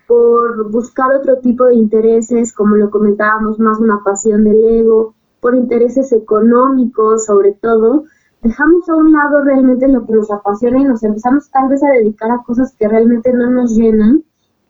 por 0.07 0.71
buscar 0.71 1.13
otro 1.13 1.37
tipo 1.39 1.65
de 1.65 1.75
intereses, 1.75 2.53
como 2.53 2.75
lo 2.75 2.89
comentábamos, 2.89 3.59
más 3.59 3.79
una 3.79 4.01
pasión 4.03 4.43
del 4.45 4.63
ego, 4.65 5.13
por 5.39 5.55
intereses 5.55 6.11
económicos 6.11 7.25
sobre 7.25 7.53
todo, 7.53 8.05
dejamos 8.41 8.89
a 8.89 8.95
un 8.95 9.11
lado 9.11 9.43
realmente 9.43 9.87
lo 9.87 10.05
que 10.05 10.13
nos 10.13 10.31
apasiona 10.31 10.79
y 10.79 10.85
nos 10.85 11.03
empezamos 11.03 11.51
tal 11.51 11.69
vez 11.69 11.83
a 11.83 11.91
dedicar 11.91 12.31
a 12.31 12.41
cosas 12.43 12.73
que 12.75 12.87
realmente 12.87 13.31
no 13.31 13.49
nos 13.51 13.75
llenan 13.75 14.23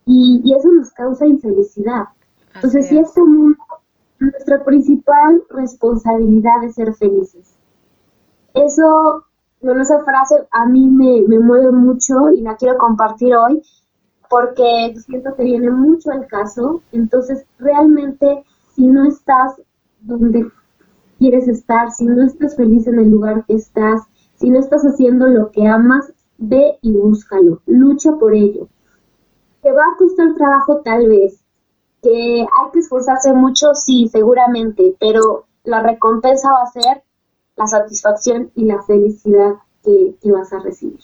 y, 0.06 0.42
y 0.44 0.54
eso 0.54 0.70
nos 0.72 0.92
causa 0.92 1.26
infelicidad. 1.26 2.06
Entonces, 2.56 2.88
sí 2.88 2.98
es 2.98 3.14
común, 3.14 3.56
nuestra 4.20 4.66
principal 4.66 5.44
responsabilidad 5.50 6.64
es 6.64 6.76
ser 6.76 6.94
felices 6.96 7.57
eso, 8.66 9.26
bueno, 9.62 9.82
esa 9.82 10.00
frase 10.04 10.36
a 10.52 10.66
mí 10.66 10.88
me, 10.88 11.22
me 11.28 11.40
mueve 11.40 11.72
mucho 11.72 12.30
y 12.36 12.42
la 12.42 12.56
quiero 12.56 12.78
compartir 12.78 13.36
hoy 13.36 13.62
porque 14.30 14.94
siento 15.06 15.36
que 15.36 15.44
viene 15.44 15.70
mucho 15.70 16.12
al 16.12 16.28
caso. 16.28 16.82
Entonces, 16.92 17.46
realmente, 17.60 18.44
si 18.76 18.88
no 18.88 19.06
estás 19.06 19.62
donde 20.02 20.52
quieres 21.18 21.48
estar, 21.48 21.92
si 21.92 22.06
no 22.06 22.26
estás 22.26 22.56
feliz 22.56 22.88
en 22.88 23.00
el 23.00 23.10
lugar 23.10 23.46
que 23.46 23.56
estás, 23.56 24.02
si 24.36 24.50
no 24.50 24.60
estás 24.60 24.84
haciendo 24.84 25.28
lo 25.28 25.52
que 25.52 25.68
amas, 25.68 26.14
ve 26.38 26.78
y 26.82 26.92
búscalo, 26.94 27.62
lucha 27.66 28.12
por 28.20 28.36
ello. 28.36 28.68
¿Te 29.62 29.72
va 29.72 29.82
a 29.82 29.98
costar 29.98 30.36
trabajo 30.36 30.82
tal 30.84 31.08
vez? 31.08 31.44
¿Que 32.02 32.42
hay 32.42 32.72
que 32.72 32.80
esforzarse 32.80 33.34
mucho? 33.34 33.74
Sí, 33.74 34.08
seguramente, 34.12 34.96
pero 35.00 35.46
la 35.64 35.82
recompensa 35.82 36.50
va 36.52 36.62
a 36.62 36.72
ser 36.72 37.04
la 37.58 37.68
satisfacción 37.68 38.52
y 38.56 38.66
la 38.66 38.82
felicidad 38.84 39.56
que, 39.84 40.16
vas 40.32 40.54
a 40.54 40.60
recibir. 40.60 41.00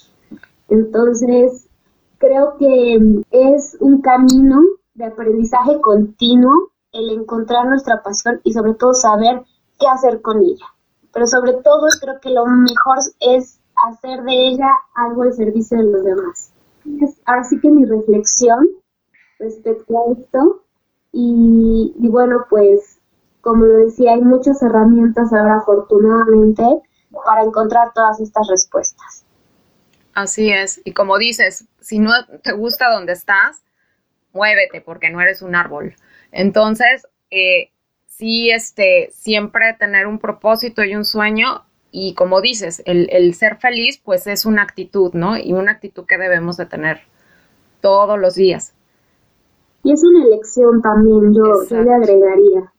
Entonces, 0.69 1.67
creo 2.17 2.57
que 2.57 3.23
es 3.31 3.75
un 3.79 4.01
camino 4.01 4.61
de 4.93 5.05
aprendizaje 5.05 5.81
continuo 5.81 6.71
el 6.91 7.09
encontrar 7.09 7.65
nuestra 7.67 8.03
pasión 8.03 8.39
y 8.43 8.53
sobre 8.53 8.75
todo 8.75 8.93
saber 8.93 9.43
qué 9.79 9.87
hacer 9.87 10.21
con 10.21 10.41
ella. 10.41 10.65
Pero 11.11 11.25
sobre 11.27 11.53
todo 11.53 11.87
creo 11.99 12.19
que 12.21 12.29
lo 12.29 12.45
mejor 12.45 12.97
es 13.19 13.59
hacer 13.87 14.23
de 14.23 14.47
ella 14.47 14.69
algo 14.93 15.23
al 15.23 15.33
servicio 15.33 15.77
de 15.77 15.83
los 15.85 16.03
demás. 16.03 16.51
ahora 17.25 17.43
sí 17.43 17.59
que 17.59 17.69
mi 17.69 17.85
reflexión 17.85 18.67
respecto 19.39 19.97
a 19.97 20.11
esto 20.11 20.61
y, 21.11 21.95
y 21.99 22.07
bueno, 22.09 22.45
pues 22.49 22.92
como 23.43 23.65
lo 23.65 23.85
decía, 23.85 24.13
hay 24.13 24.21
muchas 24.21 24.63
herramientas 24.63 25.33
ahora 25.33 25.57
afortunadamente 25.57 26.63
para 27.25 27.43
encontrar 27.43 27.91
todas 27.93 28.21
estas 28.21 28.47
respuestas. 28.47 29.25
Así 30.13 30.49
es, 30.49 30.81
y 30.85 30.93
como 30.93 31.17
dices, 31.17 31.67
si 31.81 31.99
no 31.99 32.11
te 32.41 32.53
gusta 32.53 32.89
donde 32.89 33.13
estás, 33.13 33.63
muévete 34.31 34.79
porque 34.79 35.09
no 35.09 35.19
eres 35.19 35.41
un 35.41 35.55
árbol. 35.55 35.93
Entonces, 36.31 37.05
eh, 37.31 37.71
sí, 38.07 38.49
este, 38.49 39.09
siempre 39.11 39.75
tener 39.77 40.07
un 40.07 40.19
propósito 40.19 40.83
y 40.83 40.95
un 40.95 41.03
sueño 41.03 41.65
y 41.91 42.15
como 42.15 42.39
dices, 42.39 42.81
el, 42.85 43.33
ser 43.35 43.57
feliz 43.57 44.01
pues 44.03 44.25
es 44.25 44.45
una 44.45 44.63
actitud, 44.63 45.13
¿no? 45.13 45.37
Y 45.37 45.51
una 45.51 45.73
actitud 45.73 46.05
que 46.05 46.17
debemos 46.17 46.55
de 46.55 46.65
tener 46.65 47.01
todos 47.81 48.17
los 48.17 48.35
días. 48.35 48.73
Y 49.83 49.91
es 49.91 50.01
una 50.01 50.25
elección 50.25 50.81
también, 50.81 51.33
yo, 51.35 51.43
le 51.69 51.93
agregaría. 51.93 52.73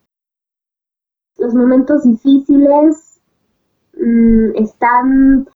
Los 1.39 1.55
momentos 1.55 2.05
difíciles 2.05 3.21
mm, 3.97 4.57
están 4.57 5.49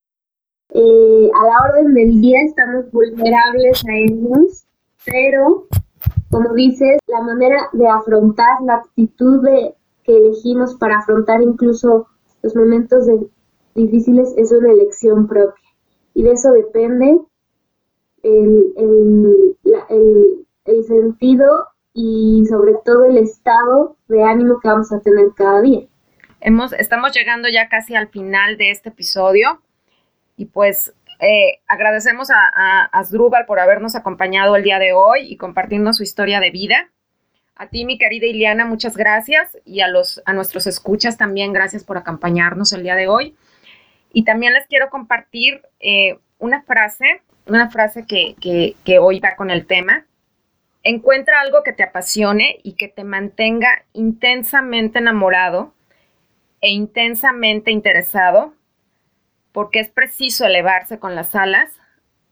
eh, 0.71 1.31
a 1.35 1.45
la 1.45 1.71
orden 1.71 1.95
del 1.95 2.21
día, 2.21 2.39
estamos 2.47 2.91
vulnerables 2.93 3.85
a 3.87 3.93
ellos, 3.95 4.65
pero 5.05 5.67
como 6.31 6.53
dices, 6.55 6.99
la 7.07 7.23
manera 7.23 7.69
de 7.73 7.89
afrontar, 7.89 8.61
la 8.63 8.75
actitud 8.75 9.43
de, 9.43 9.75
que 10.05 10.17
elegimos 10.17 10.75
para 10.77 10.99
afrontar 10.99 11.43
incluso 11.43 12.07
los 12.43 12.55
momentos 12.55 13.07
de, 13.07 13.29
difíciles 13.75 14.35
es 14.37 14.53
una 14.53 14.73
elección 14.73 15.27
propia. 15.27 15.63
Y 16.15 16.23
de 16.23 16.33
eso 16.33 16.51
depende 16.53 17.19
el, 18.23 18.73
el, 20.65 20.85
sentido 20.85 21.47
y 21.95 22.45
sobre 22.49 22.75
todo 22.85 23.05
el 23.07 23.19
estado 23.19 23.97
de 24.09 24.23
ánimo 24.23 24.61
que 24.61 24.69
vamos 24.69 24.93
a 24.93 25.01
tener 25.01 25.27
cada 25.37 25.61
día. 25.61 25.87
Hemos, 26.41 26.73
estamos 26.73 27.13
llegando 27.13 27.49
ya 27.49 27.69
casi 27.69 27.97
al 27.97 28.09
final 28.09 28.57
de 28.57 28.71
este 28.71 28.91
episodio 28.91 29.61
y 30.37 30.47
pues 30.47 30.95
eh, 31.21 31.61
agradecemos 31.67 32.31
a, 32.31 32.37
a 32.55 32.85
Asdrúbal 32.87 33.45
por 33.47 33.59
habernos 33.59 33.97
acompañado 33.97 34.55
el 34.55 34.63
día 34.63 34.79
de 34.79 34.93
hoy 34.93 35.33
y 35.33 35.37
compartirnos 35.37 35.97
su 35.97 36.05
historia 36.05 36.39
de 36.39 36.51
vida. 36.51 36.91
A 37.57 37.67
ti, 37.67 37.85
mi 37.85 37.99
querida 37.99 38.27
Iliana, 38.27 38.65
muchas 38.65 38.97
gracias 38.97 39.59
y 39.65 39.81
a, 39.81 39.89
los, 39.89 40.23
a 40.27 40.33
nuestros 40.33 40.69
escuchas 40.69 41.17
también 41.17 41.53
gracias 41.53 41.83
por 41.83 41.99
acompañarnos 41.99 42.73
el 42.73 42.85
día 42.85 42.95
de 42.95 43.09
hoy. 43.09 43.35
Y 44.13 44.25
también 44.25 44.55
les 44.55 44.67
quiero 44.69 44.91
compartir 44.91 45.63
eh, 45.81 46.19
una 46.39 46.63
frase, 46.63 47.23
una 47.47 47.69
frase 47.69 48.07
que, 48.07 48.37
que 48.85 48.99
hoy 49.01 49.19
va 49.19 49.35
con 49.35 49.51
el 49.51 49.67
tema. 49.67 50.07
Encuentra 50.83 51.41
algo 51.41 51.63
que 51.65 51.73
te 51.73 51.83
apasione 51.83 52.61
y 52.63 52.75
que 52.75 52.89
te 52.89 53.05
mantenga 53.05 53.85
intensamente 53.93 54.99
enamorado 54.99 55.73
e 56.61 56.71
intensamente 56.71 57.71
interesado, 57.71 58.55
porque 59.53 59.81
es 59.81 59.89
preciso 59.89 60.45
elevarse 60.45 60.99
con 60.99 61.15
las 61.15 61.35
alas 61.35 61.71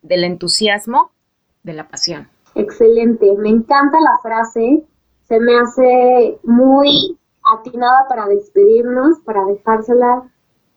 del 0.03 0.25
entusiasmo, 0.25 1.11
de 1.63 1.73
la 1.73 1.89
pasión. 1.89 2.29
Excelente, 2.55 3.27
me 3.39 3.51
encanta 3.51 3.99
la 4.01 4.19
frase, 4.23 4.85
se 5.29 5.41
me 5.41 5.59
hace 5.59 6.39
muy 6.45 7.19
atinada 7.55 8.07
para 8.09 8.27
despedirnos, 8.27 9.21
para 9.21 9.45
dejársela 9.45 10.31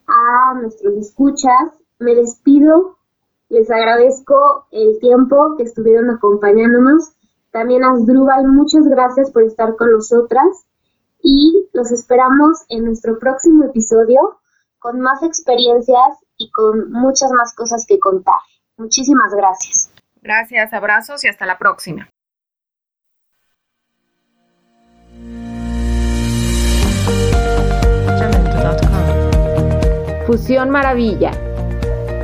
a 0.08 0.54
nuestros 0.56 0.98
escuchas. 0.98 1.74
Me 2.00 2.16
despido, 2.16 2.98
les 3.50 3.70
agradezco 3.70 4.68
el 4.72 5.00
tiempo 5.00 5.56
que 5.58 5.64
estuvieron 5.64 6.10
acompañándonos. 6.10 7.14
También 7.52 7.84
a 7.84 7.92
Asdrúbal, 7.92 8.48
muchas 8.48 8.86
gracias 8.88 9.32
por 9.32 9.44
estar 9.44 9.76
con 9.76 9.92
nosotras 9.92 10.66
y 11.22 11.68
los 11.74 11.92
esperamos 11.92 12.64
en 12.70 12.86
nuestro 12.86 13.18
próximo 13.20 13.66
episodio 13.66 14.40
con 14.78 15.00
más 15.02 15.24
experiencias 15.24 16.18
y 16.38 16.52
con 16.52 16.92
muchas 16.92 17.32
más 17.32 17.54
cosas 17.54 17.86
que 17.88 18.00
contar. 18.00 18.40
Muchísimas 18.78 19.34
gracias. 19.34 19.92
Gracias, 20.22 20.74
abrazos 20.74 21.24
y 21.24 21.28
hasta 21.28 21.46
la 21.46 21.58
próxima. 21.58 22.10
Fusión 30.26 30.70
Maravilla. 30.70 31.49